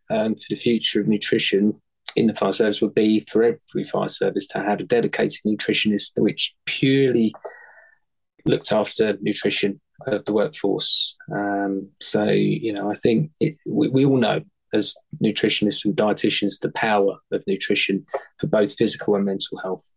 um, 0.08 0.36
for 0.36 0.46
the 0.50 0.56
future 0.56 1.00
of 1.00 1.08
nutrition 1.08 1.82
in 2.14 2.28
the 2.28 2.34
fire 2.34 2.52
service 2.52 2.80
would 2.80 2.94
be 2.94 3.24
for 3.28 3.42
every 3.42 3.84
fire 3.84 4.08
service 4.08 4.46
to 4.48 4.58
have 4.60 4.80
a 4.80 4.84
dedicated 4.84 5.40
nutritionist 5.44 6.12
which 6.16 6.54
purely 6.64 7.34
looked 8.44 8.70
after 8.70 9.18
nutrition 9.20 9.80
of 10.06 10.24
the 10.26 10.32
workforce. 10.32 11.16
Um, 11.34 11.88
so, 12.00 12.24
you 12.24 12.72
know, 12.72 12.88
I 12.88 12.94
think 12.94 13.32
it, 13.40 13.56
we, 13.66 13.88
we 13.88 14.04
all 14.04 14.18
know 14.18 14.42
as 14.72 14.94
nutritionists 15.22 15.84
and 15.84 15.96
dietitians 15.96 16.60
the 16.60 16.70
power 16.70 17.18
of 17.32 17.42
nutrition 17.48 18.06
for 18.38 18.46
both 18.46 18.76
physical 18.76 19.16
and 19.16 19.24
mental 19.24 19.58
health. 19.58 19.92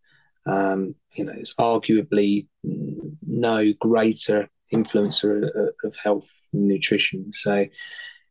Um, 0.49 0.95
you 1.13 1.25
know, 1.25 1.33
it's 1.35 1.53
arguably 1.55 2.47
no 2.63 3.73
greater 3.79 4.49
influencer 4.73 5.49
of 5.83 5.95
health 5.97 6.27
than 6.51 6.67
nutrition. 6.67 7.31
So 7.31 7.65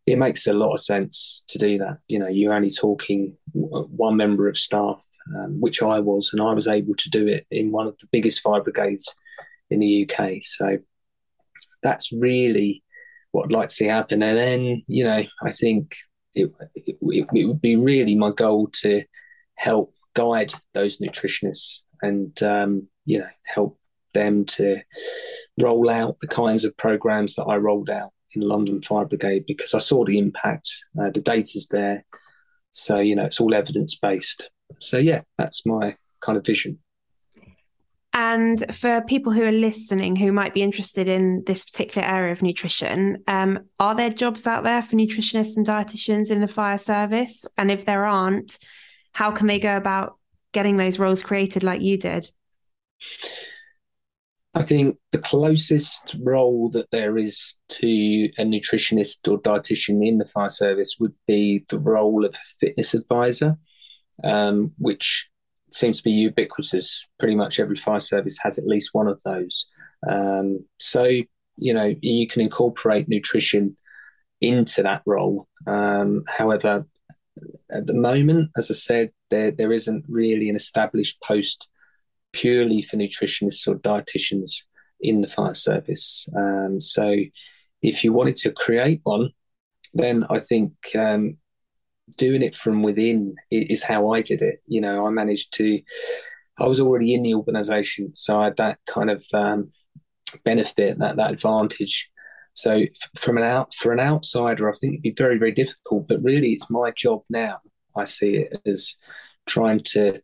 it 0.07 0.19
makes 0.19 0.47
a 0.47 0.53
lot 0.53 0.73
of 0.73 0.81
sense 0.81 1.45
to 1.49 1.59
do 1.59 1.79
that. 1.79 1.99
You 2.09 2.19
know, 2.19 2.29
you're 2.29 2.55
only 2.55 2.71
talking 2.71 3.37
one 3.53 4.17
member 4.17 4.49
of 4.49 4.59
staff, 4.59 5.01
um, 5.37 5.61
which 5.61 5.83
I 5.83 6.01
was, 6.01 6.31
and 6.33 6.43
I 6.43 6.53
was 6.55 6.67
able 6.67 6.95
to 6.95 7.11
do 7.11 7.29
it 7.29 7.47
in 7.51 7.71
one 7.71 7.87
of 7.87 7.97
the 7.99 8.09
biggest 8.11 8.41
fire 8.41 8.63
brigades 8.63 9.15
in 9.71 9.79
the 9.81 10.09
UK. 10.09 10.39
So 10.43 10.79
that's 11.83 12.13
really 12.13 12.83
what 13.31 13.45
I'd 13.45 13.53
like 13.53 13.69
to 13.69 13.75
see 13.75 13.87
happen. 13.87 14.23
And 14.23 14.39
then, 14.39 14.83
you 14.89 15.05
know, 15.05 15.25
I 15.43 15.51
think 15.51 15.95
it, 16.35 16.51
it, 16.75 16.97
it 17.33 17.47
would 17.47 17.61
be 17.61 17.77
really 17.77 18.17
my 18.17 18.31
goal 18.31 18.69
to 18.81 19.05
help 19.55 19.95
guide 20.15 20.53
those 20.75 20.99
nutritionists 20.99 21.83
and, 22.03 22.43
um, 22.43 22.89
you 23.05 23.19
know, 23.21 23.29
help 23.45 23.79
them 24.15 24.45
to 24.45 24.81
roll 25.59 25.91
out 25.91 26.19
the 26.21 26.27
kinds 26.27 26.65
of 26.65 26.77
programs 26.77 27.35
that 27.37 27.45
I 27.45 27.57
rolled 27.57 27.91
out 27.91 28.13
in 28.35 28.43
London 28.43 28.83
Fire 28.83 29.05
Brigade 29.05 29.45
because 29.47 29.75
I 29.75 29.79
saw 29.79 30.05
the 30.05 30.19
impact. 30.19 30.69
Uh, 31.01 31.11
the 31.11 31.21
data's 31.21 31.69
there. 31.69 32.05
So, 32.71 32.99
you 32.99 33.15
know, 33.15 33.25
it's 33.25 33.41
all 33.41 33.55
evidence 33.55 33.95
based. 33.95 34.51
So, 34.81 34.99
yeah, 34.99 35.23
that's 35.37 35.65
my 35.65 35.97
kind 36.21 36.37
of 36.37 36.45
vision. 36.45 36.79
And 38.15 38.75
for 38.75 39.03
people 39.03 39.33
who 39.33 39.45
are 39.45 39.53
listening 39.53 40.17
who 40.17 40.33
might 40.33 40.53
be 40.53 40.63
interested 40.63 41.07
in 41.07 41.45
this 41.47 41.65
particular 41.65 42.07
area 42.07 42.33
of 42.33 42.43
nutrition, 42.43 43.23
um, 43.29 43.61
are 43.79 43.95
there 43.95 44.11
jobs 44.11 44.47
out 44.47 44.65
there 44.65 44.83
for 44.83 44.97
nutritionists 44.97 45.57
and 45.57 45.67
dietitians 45.67 46.31
in 46.31 46.41
the 46.41 46.49
fire 46.49 46.79
service? 46.79 47.47
And 47.57 47.71
if 47.71 47.85
there 47.85 48.05
aren't, 48.05 48.59
how 49.13 49.31
can 49.31 49.47
they 49.47 49.61
go 49.61 49.77
about 49.77 50.18
getting 50.53 50.77
those 50.77 50.99
roles 50.99 51.23
created 51.23 51.63
like 51.63 51.83
you 51.83 51.99
did? 51.99 52.31
I 54.55 54.63
think 54.63 54.97
the 55.13 55.19
closest 55.19 56.17
role 56.21 56.69
that 56.71 56.91
there 56.91 57.17
is 57.17 57.55
to 57.69 58.29
a 58.39 58.43
nutritionist 58.43 59.31
or 59.31 59.41
dietitian 59.41 60.05
in 60.07 60.19
the 60.19 60.27
fire 60.27 60.49
service 60.49 60.97
would 60.99 61.15
be 61.27 61.65
the 61.69 61.79
role 61.79 62.25
of 62.25 62.35
fitness 62.35 62.95
advisor, 62.95 63.57
um, 64.25 64.73
which 64.79 65.31
seems 65.73 65.99
to 65.99 66.03
be 66.03 66.11
ubiquitous. 66.11 67.07
Pretty 67.19 67.37
much 67.37 67.61
every 67.61 67.77
fire 67.77 68.01
service 68.01 68.39
has 68.43 68.59
at 68.59 68.67
least 68.67 68.91
one 68.95 69.07
of 69.07 69.23
those. 69.23 69.67
Um, 70.09 70.65
so, 70.79 71.05
you 71.05 71.75
know, 71.75 71.95
you 72.01 72.27
can 72.27 72.43
incorporate 72.43 73.09
nutrition 73.09 73.77
into 74.41 74.83
that 74.83 75.03
role. 75.07 75.47
Um, 75.67 76.25
however, 76.37 76.87
at 77.71 77.87
the 77.87 77.95
moment, 77.95 78.51
as 78.57 78.71
I 78.71 78.75
said, 78.75 79.11
there 79.31 79.51
there 79.51 79.73
isn't 79.73 80.05
really 80.09 80.49
an 80.49 80.57
established 80.57 81.21
post 81.23 81.71
purely 82.33 82.83
for 82.83 82.97
nutritionists 82.97 83.67
or 83.67 83.77
dietitians 83.77 84.65
in 85.01 85.21
the 85.21 85.29
fire 85.29 85.55
service. 85.55 86.29
Um, 86.37 86.81
so, 86.81 87.15
if 87.83 88.05
you 88.05 88.13
wanted 88.13 88.37
to 88.37 88.53
create 88.53 89.01
one, 89.05 89.31
then 89.95 90.25
I 90.31 90.39
think 90.39 90.73
um, 90.99 91.39
doing 92.17 92.43
it 92.43 92.55
from 92.55 92.83
within 92.83 93.37
is 93.51 93.83
how 93.83 94.13
I 94.13 94.23
did 94.23 94.43
it. 94.43 94.61
You 94.67 94.81
know, 94.81 95.07
I 95.07 95.11
managed 95.11 95.55
to. 95.55 95.81
I 96.61 96.67
was 96.67 96.81
already 96.81 97.15
in 97.15 97.23
the 97.23 97.35
organisation, 97.35 98.15
so 98.17 98.41
I 98.41 98.45
had 98.45 98.57
that 98.57 98.79
kind 98.87 99.11
of 99.11 99.25
um, 99.33 99.71
benefit, 100.45 100.99
that 100.99 101.17
that 101.17 101.33
advantage. 101.33 102.11
So, 102.59 102.73
f- 102.73 103.11
from 103.17 103.39
an 103.39 103.45
out 103.45 103.73
for 103.73 103.93
an 103.93 104.01
outsider, 104.01 104.69
I 104.69 104.73
think 104.75 104.95
it'd 104.95 105.03
be 105.03 105.15
very 105.17 105.39
very 105.39 105.53
difficult. 105.53 106.09
But 106.09 106.23
really, 106.25 106.51
it's 106.51 106.69
my 106.69 106.91
job 106.91 107.23
now. 107.31 107.61
I 107.97 108.03
see 108.03 108.35
it 108.39 108.61
as 108.67 108.97
trying 109.47 109.79
to 109.93 110.21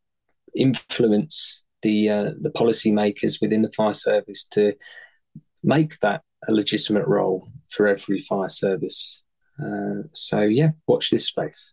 influence 0.57 1.63
the 1.83 2.09
uh, 2.09 2.31
the 2.41 2.51
policymakers 2.51 3.41
within 3.41 3.63
the 3.63 3.71
fire 3.71 3.95
service 3.95 4.45
to 4.47 4.73
make 5.63 6.01
that 6.01 6.23
a 6.49 6.53
legitimate 6.53 7.07
role 7.07 7.47
for 7.71 7.87
every 7.87 8.21
fire 8.23 8.49
service. 8.49 9.23
Uh, 9.65 10.03
so 10.13 10.41
yeah, 10.41 10.71
watch 10.89 11.11
this 11.11 11.27
space. 11.27 11.73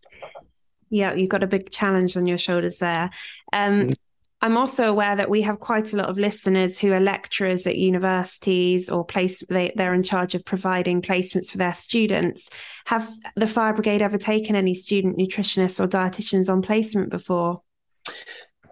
Yeah, 0.91 1.15
you've 1.15 1.29
got 1.29 1.41
a 1.41 1.47
big 1.47 1.71
challenge 1.71 2.15
on 2.17 2.27
your 2.27 2.37
shoulders 2.37 2.77
there. 2.77 3.09
Um, 3.51 3.87
mm. 3.87 3.95
I'm 4.43 4.57
also 4.57 4.89
aware 4.89 5.15
that 5.15 5.29
we 5.29 5.43
have 5.43 5.59
quite 5.59 5.93
a 5.93 5.97
lot 5.97 6.09
of 6.09 6.17
listeners 6.17 6.79
who 6.79 6.91
are 6.93 6.99
lecturers 6.99 7.67
at 7.67 7.77
universities 7.77 8.89
or 8.89 9.05
place 9.05 9.43
they, 9.49 9.71
they're 9.75 9.93
in 9.93 10.01
charge 10.01 10.33
of 10.33 10.43
providing 10.43 11.01
placements 11.01 11.51
for 11.51 11.59
their 11.59 11.73
students. 11.73 12.49
Have 12.85 13.07
the 13.35 13.45
fire 13.45 13.73
brigade 13.73 14.01
ever 14.01 14.17
taken 14.17 14.55
any 14.55 14.73
student 14.73 15.17
nutritionists 15.17 15.79
or 15.79 15.87
dietitians 15.87 16.51
on 16.51 16.63
placement 16.63 17.11
before? 17.11 17.61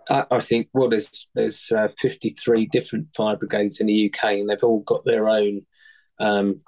I, 0.10 0.26
I 0.32 0.40
think 0.40 0.70
well, 0.74 0.90
there's 0.90 1.30
there's 1.36 1.72
uh, 1.72 1.90
53 2.00 2.66
different 2.68 3.08
fire 3.16 3.38
brigades 3.38 3.80
in 3.80 3.88
the 3.88 4.12
UK, 4.12 4.34
and 4.34 4.50
they've 4.50 4.64
all 4.64 4.82
got 4.82 5.06
their 5.06 5.30
own 5.30 5.66
um, 6.20 6.62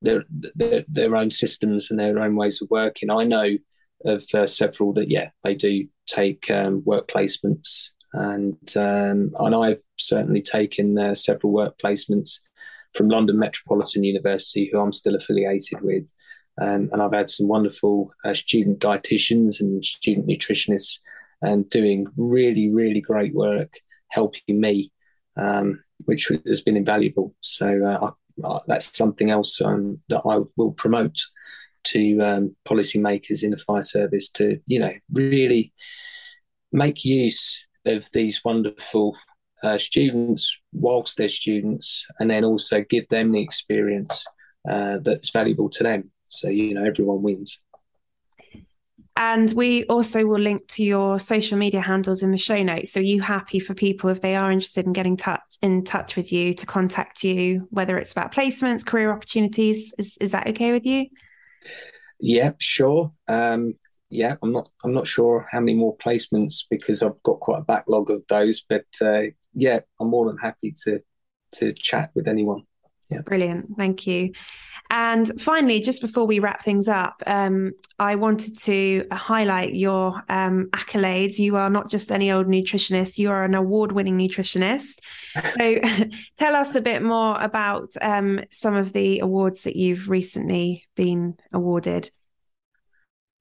their, 0.00 0.24
their 0.30 0.84
their 0.86 1.16
own 1.16 1.30
systems 1.30 1.90
and 1.90 1.98
their 1.98 2.20
own 2.20 2.36
ways 2.36 2.62
of 2.62 2.70
working. 2.70 3.10
I 3.10 3.24
know 3.24 3.56
of 4.04 4.24
uh, 4.32 4.46
several 4.46 4.92
that 4.92 5.10
yeah 5.10 5.30
they 5.42 5.54
do 5.54 5.88
take 6.06 6.50
um, 6.50 6.82
work 6.84 7.08
placements, 7.08 7.90
and 8.12 8.76
um, 8.76 9.32
and 9.38 9.54
I've 9.54 9.82
certainly 9.96 10.42
taken 10.42 10.98
uh, 10.98 11.14
several 11.14 11.52
work 11.52 11.78
placements 11.78 12.40
from 12.94 13.08
London 13.08 13.38
Metropolitan 13.38 14.04
University, 14.04 14.68
who 14.70 14.80
I'm 14.80 14.92
still 14.92 15.14
affiliated 15.14 15.80
with. 15.82 16.12
Um, 16.60 16.88
and 16.92 17.00
I've 17.00 17.12
had 17.12 17.30
some 17.30 17.46
wonderful 17.46 18.12
uh, 18.24 18.34
student 18.34 18.80
dietitians 18.80 19.60
and 19.60 19.84
student 19.84 20.26
nutritionists 20.26 20.98
and 21.40 21.68
doing 21.70 22.06
really, 22.16 22.68
really 22.70 23.00
great 23.00 23.32
work 23.34 23.74
helping 24.08 24.60
me, 24.60 24.90
um, 25.36 25.84
which 26.06 26.32
has 26.46 26.62
been 26.62 26.76
invaluable. 26.76 27.34
So 27.42 28.14
uh, 28.44 28.60
that's 28.66 28.96
something 28.96 29.30
else 29.30 29.60
um, 29.60 30.00
that 30.08 30.22
I 30.28 30.40
will 30.56 30.72
promote 30.72 31.16
to 31.84 32.20
um, 32.20 32.56
policymakers 32.66 33.44
in 33.44 33.52
the 33.52 33.58
fire 33.58 33.82
service 33.82 34.28
to, 34.30 34.58
you 34.66 34.80
know, 34.80 34.92
really 35.12 35.72
make 36.72 37.04
use 37.04 37.67
of 37.88 38.10
these 38.12 38.44
wonderful 38.44 39.16
uh, 39.62 39.78
students 39.78 40.60
whilst 40.72 41.16
they're 41.16 41.28
students, 41.28 42.06
and 42.20 42.30
then 42.30 42.44
also 42.44 42.82
give 42.82 43.08
them 43.08 43.32
the 43.32 43.42
experience 43.42 44.26
uh, 44.68 44.98
that's 45.02 45.30
valuable 45.30 45.68
to 45.70 45.82
them. 45.82 46.10
So 46.28 46.48
you 46.48 46.74
know, 46.74 46.84
everyone 46.84 47.22
wins. 47.22 47.60
And 49.20 49.52
we 49.54 49.82
also 49.86 50.24
will 50.26 50.38
link 50.38 50.64
to 50.68 50.84
your 50.84 51.18
social 51.18 51.58
media 51.58 51.80
handles 51.80 52.22
in 52.22 52.30
the 52.30 52.38
show 52.38 52.62
notes. 52.62 52.92
So, 52.92 53.00
you 53.00 53.20
happy 53.20 53.58
for 53.58 53.74
people 53.74 54.10
if 54.10 54.20
they 54.20 54.36
are 54.36 54.52
interested 54.52 54.86
in 54.86 54.92
getting 54.92 55.16
touch 55.16 55.42
in 55.60 55.82
touch 55.82 56.14
with 56.14 56.32
you 56.32 56.54
to 56.54 56.64
contact 56.64 57.24
you, 57.24 57.66
whether 57.70 57.98
it's 57.98 58.12
about 58.12 58.32
placements, 58.32 58.86
career 58.86 59.10
opportunities? 59.10 59.92
Is 59.98 60.16
is 60.20 60.30
that 60.32 60.46
okay 60.46 60.70
with 60.70 60.86
you? 60.86 61.06
Yeah, 62.20 62.52
sure. 62.60 63.12
Um, 63.26 63.74
yeah, 64.10 64.36
I'm 64.42 64.52
not 64.52 64.70
I'm 64.84 64.94
not 64.94 65.06
sure 65.06 65.46
how 65.50 65.60
many 65.60 65.74
more 65.74 65.96
placements 65.96 66.64
because 66.70 67.02
I've 67.02 67.22
got 67.22 67.40
quite 67.40 67.60
a 67.60 67.64
backlog 67.64 68.10
of 68.10 68.22
those, 68.28 68.64
but 68.68 68.86
uh, 69.00 69.22
yeah, 69.54 69.80
I'm 70.00 70.08
more 70.08 70.26
than 70.26 70.38
happy 70.38 70.74
to 70.84 71.00
to 71.56 71.72
chat 71.72 72.10
with 72.14 72.28
anyone. 72.28 72.62
Yeah. 73.10 73.22
Brilliant. 73.22 73.76
Thank 73.76 74.06
you. 74.06 74.32
And 74.90 75.28
finally, 75.40 75.80
just 75.80 76.00
before 76.00 76.26
we 76.26 76.38
wrap 76.38 76.62
things 76.62 76.88
up, 76.88 77.22
um, 77.26 77.72
I 77.98 78.14
wanted 78.14 78.58
to 78.60 79.06
highlight 79.12 79.74
your 79.74 80.22
um, 80.30 80.68
accolades. 80.72 81.38
You 81.38 81.56
are 81.56 81.68
not 81.68 81.90
just 81.90 82.10
any 82.10 82.32
old 82.32 82.46
nutritionist, 82.46 83.18
you 83.18 83.30
are 83.30 83.44
an 83.44 83.54
award 83.54 83.92
winning 83.92 84.18
nutritionist. 84.18 85.00
So 85.38 85.78
tell 86.36 86.56
us 86.56 86.74
a 86.74 86.80
bit 86.80 87.02
more 87.02 87.36
about 87.40 87.90
um, 88.00 88.40
some 88.50 88.74
of 88.74 88.92
the 88.92 89.20
awards 89.20 89.64
that 89.64 89.76
you've 89.76 90.08
recently 90.08 90.86
been 90.96 91.36
awarded. 91.52 92.10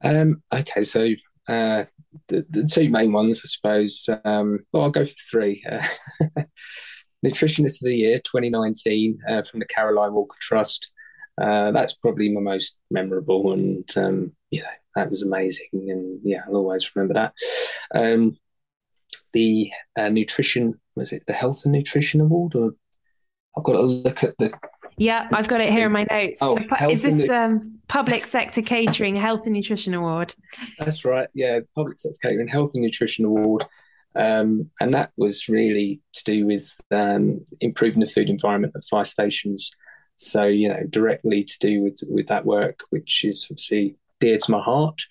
Um, 0.03 0.43
okay, 0.53 0.83
so 0.83 1.07
uh, 1.47 1.85
the, 2.27 2.45
the, 2.49 2.69
two 2.71 2.89
main 2.89 3.11
ones, 3.13 3.41
I 3.43 3.47
suppose. 3.47 4.09
Um, 4.25 4.59
well, 4.71 4.83
I'll 4.83 4.91
go 4.91 5.05
for 5.05 5.15
three. 5.31 5.63
Uh, 5.69 6.41
Nutritionist 7.25 7.81
of 7.81 7.85
the 7.85 7.95
Year 7.95 8.19
2019 8.19 9.19
uh, 9.27 9.41
from 9.43 9.59
the 9.59 9.65
Caroline 9.65 10.13
Walker 10.13 10.37
Trust. 10.39 10.91
Uh, 11.41 11.71
that's 11.71 11.93
probably 11.93 12.29
my 12.29 12.41
most 12.41 12.77
memorable, 12.89 13.53
and 13.53 13.89
um, 13.95 14.31
you 14.49 14.61
know 14.61 14.69
that 14.95 15.11
was 15.11 15.21
amazing, 15.21 15.69
and 15.73 16.19
yeah, 16.23 16.41
I'll 16.47 16.55
always 16.55 16.95
remember 16.95 17.13
that. 17.13 17.33
Um, 17.93 18.37
the 19.33 19.69
uh, 19.97 20.09
nutrition 20.09 20.73
was 20.95 21.13
it 21.13 21.23
the 21.27 21.33
Health 21.33 21.61
and 21.63 21.73
Nutrition 21.73 22.21
Award, 22.21 22.55
or 22.55 22.71
I've 23.55 23.63
got 23.63 23.73
to 23.73 23.81
look 23.81 24.23
at 24.23 24.35
the. 24.39 24.51
Yeah, 24.97 25.27
I've 25.31 25.47
got 25.47 25.61
it 25.61 25.69
here 25.69 25.85
in 25.85 25.91
my 25.91 26.07
notes. 26.09 26.39
Oh, 26.41 26.57
is 26.89 27.03
this 27.03 27.29
um, 27.29 27.79
Public 27.87 28.23
Sector 28.23 28.63
Catering 28.63 29.15
Health 29.15 29.45
and 29.45 29.53
Nutrition 29.53 29.93
Award? 29.93 30.33
That's 30.79 31.05
right. 31.05 31.27
Yeah, 31.33 31.59
Public 31.75 31.97
Sector 31.99 32.17
Catering 32.21 32.47
Health 32.47 32.71
and 32.73 32.83
Nutrition 32.83 33.25
Award. 33.25 33.65
Um, 34.15 34.71
and 34.79 34.93
that 34.95 35.11
was 35.15 35.47
really 35.47 36.01
to 36.13 36.23
do 36.23 36.47
with 36.47 36.81
um, 36.91 37.45
improving 37.61 37.99
the 37.99 38.07
food 38.07 38.29
environment 38.29 38.73
at 38.75 38.83
fire 38.85 39.05
stations 39.05 39.71
so 40.17 40.45
you 40.45 40.67
know, 40.67 40.83
directly 40.89 41.43
to 41.43 41.59
do 41.59 41.81
with 41.81 41.99
with 42.09 42.27
that 42.27 42.45
work, 42.45 42.81
which 42.89 43.23
is 43.23 43.47
obviously 43.49 43.95
dear 44.19 44.37
to 44.37 44.51
my 44.51 44.59
heart. 44.59 45.03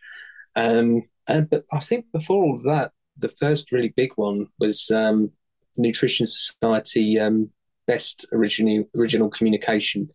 Um, 0.54 1.04
and 1.26 1.48
but 1.48 1.64
I 1.72 1.78
think 1.78 2.06
before 2.12 2.44
all 2.44 2.54
of 2.56 2.64
that, 2.64 2.90
the 3.16 3.28
first 3.28 3.72
really 3.72 3.94
big 3.96 4.12
one 4.16 4.48
was 4.58 4.90
um, 4.90 5.30
Nutrition 5.78 6.26
Society 6.26 7.18
um, 7.18 7.50
Best 7.86 8.26
Original 8.32 8.84
Original 8.96 9.28
Communication 9.28 10.10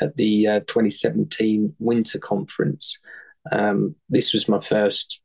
at 0.00 0.16
the 0.16 0.46
uh, 0.46 0.60
2017 0.60 1.74
Winter 1.78 2.18
Conference. 2.18 2.98
Um, 3.52 3.96
this 4.08 4.32
was 4.32 4.48
my 4.48 4.60
first 4.60 5.20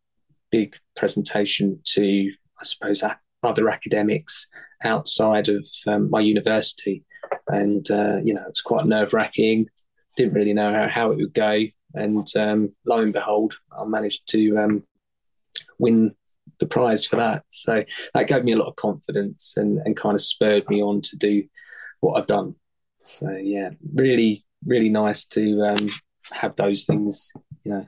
big 0.51 0.78
presentation 0.95 1.80
to, 1.84 2.32
I 2.59 2.63
suppose, 2.63 3.03
other 3.43 3.69
academics 3.69 4.47
outside 4.84 5.49
of 5.49 5.67
um, 5.88 6.09
my 6.09 6.19
university 6.19 7.05
and 7.47 7.89
uh, 7.91 8.17
you 8.24 8.34
know 8.34 8.43
it's 8.47 8.61
quite 8.61 8.86
nerve 8.86 9.13
wracking. 9.13 9.69
Didn't 10.17 10.34
really 10.34 10.53
know 10.53 10.74
how, 10.74 10.88
how 10.88 11.11
it 11.11 11.17
would 11.17 11.34
go, 11.34 11.63
and 11.93 12.28
um, 12.38 12.74
lo 12.86 13.01
and 13.01 13.13
behold, 13.13 13.57
I 13.78 13.86
managed 13.86 14.30
to 14.30 14.57
um, 14.57 14.84
win 15.78 16.15
the 16.59 16.65
prize 16.65 17.05
for 17.05 17.17
that. 17.17 17.43
So 17.49 17.84
that 18.13 18.28
gave 18.28 18.43
me 18.43 18.53
a 18.53 18.57
lot 18.57 18.69
of 18.69 18.76
confidence 18.78 19.57
and, 19.57 19.80
and 19.80 19.97
kind 19.97 20.15
of 20.15 20.22
spurred 20.22 20.69
me 20.69 20.82
on 20.82 21.01
to 21.01 21.17
do 21.17 21.43
what 22.06 22.20
I've 22.20 22.28
done. 22.28 22.56
So 22.99 23.30
yeah, 23.32 23.70
really, 23.93 24.39
really 24.66 24.89
nice 24.89 25.26
to 25.28 25.62
um, 25.62 25.89
have 26.32 26.56
those 26.56 26.86
things, 26.86 27.32
you 27.64 27.72
know. 27.72 27.88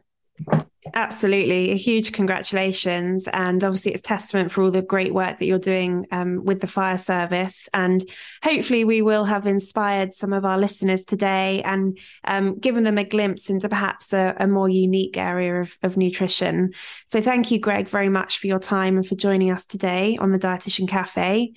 Absolutely. 0.93 1.71
A 1.71 1.75
huge 1.75 2.13
congratulations. 2.13 3.27
And 3.27 3.63
obviously, 3.63 3.91
it's 3.91 4.01
testament 4.01 4.51
for 4.51 4.63
all 4.63 4.71
the 4.71 4.81
great 4.81 5.13
work 5.13 5.37
that 5.37 5.45
you're 5.45 5.59
doing 5.59 6.05
um, 6.11 6.45
with 6.45 6.61
the 6.61 6.67
fire 6.67 6.97
service. 6.97 7.67
And 7.73 8.07
hopefully, 8.43 8.83
we 8.83 9.01
will 9.01 9.25
have 9.25 9.47
inspired 9.47 10.13
some 10.13 10.33
of 10.33 10.45
our 10.45 10.57
listeners 10.57 11.03
today 11.03 11.61
and 11.63 11.97
um, 12.23 12.57
given 12.57 12.83
them 12.83 12.97
a 12.97 13.03
glimpse 13.03 13.49
into 13.49 13.67
perhaps 13.67 14.13
a, 14.13 14.35
a 14.39 14.47
more 14.47 14.69
unique 14.69 15.17
area 15.17 15.59
of, 15.59 15.77
of, 15.83 15.97
nutrition. 15.97 16.73
So, 17.05 17.21
thank 17.21 17.51
you, 17.51 17.59
Greg, 17.59 17.89
very 17.89 18.09
much 18.09 18.39
for 18.39 18.47
your 18.47 18.59
time 18.59 18.95
and 18.97 19.05
for 19.05 19.15
joining 19.15 19.51
us 19.51 19.65
today 19.65 20.17
on 20.19 20.31
the 20.31 20.39
Dietitian 20.39 20.87
Cafe. 20.87 21.53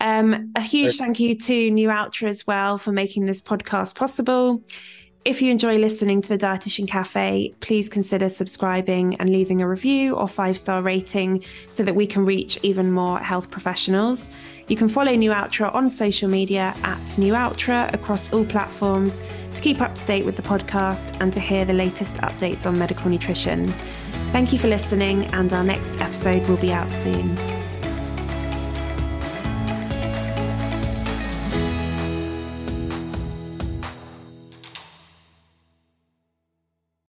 Um, 0.00 0.52
a 0.56 0.60
huge 0.60 0.96
thank 0.96 1.20
you 1.20 1.36
to 1.36 1.70
Nualtra 1.70 2.28
as 2.28 2.46
well 2.46 2.78
for 2.78 2.92
making 2.92 3.26
this 3.26 3.40
podcast 3.40 3.94
possible. 3.94 4.62
If 5.24 5.40
you 5.40 5.52
enjoy 5.52 5.78
listening 5.78 6.20
to 6.22 6.28
the 6.28 6.38
Dietitian 6.38 6.88
Cafe, 6.88 7.54
please 7.60 7.88
consider 7.88 8.28
subscribing 8.28 9.14
and 9.20 9.30
leaving 9.30 9.62
a 9.62 9.68
review 9.68 10.16
or 10.16 10.26
five 10.26 10.58
star 10.58 10.82
rating 10.82 11.44
so 11.68 11.84
that 11.84 11.94
we 11.94 12.08
can 12.08 12.24
reach 12.24 12.58
even 12.64 12.90
more 12.90 13.20
health 13.20 13.48
professionals. 13.48 14.32
You 14.66 14.74
can 14.74 14.88
follow 14.88 15.12
Nualtra 15.12 15.72
on 15.72 15.88
social 15.88 16.28
media 16.28 16.74
at 16.82 16.98
Nualtra 17.16 17.92
across 17.94 18.32
all 18.32 18.44
platforms 18.44 19.22
to 19.54 19.62
keep 19.62 19.80
up 19.80 19.94
to 19.94 20.06
date 20.06 20.24
with 20.24 20.34
the 20.34 20.42
podcast 20.42 21.20
and 21.20 21.32
to 21.32 21.38
hear 21.38 21.64
the 21.64 21.72
latest 21.72 22.16
updates 22.16 22.66
on 22.66 22.76
medical 22.76 23.08
nutrition. 23.08 23.68
Thank 24.32 24.52
you 24.52 24.58
for 24.58 24.68
listening, 24.68 25.26
and 25.26 25.52
our 25.52 25.62
next 25.62 26.00
episode 26.00 26.48
will 26.48 26.56
be 26.56 26.72
out 26.72 26.92
soon. 26.92 27.61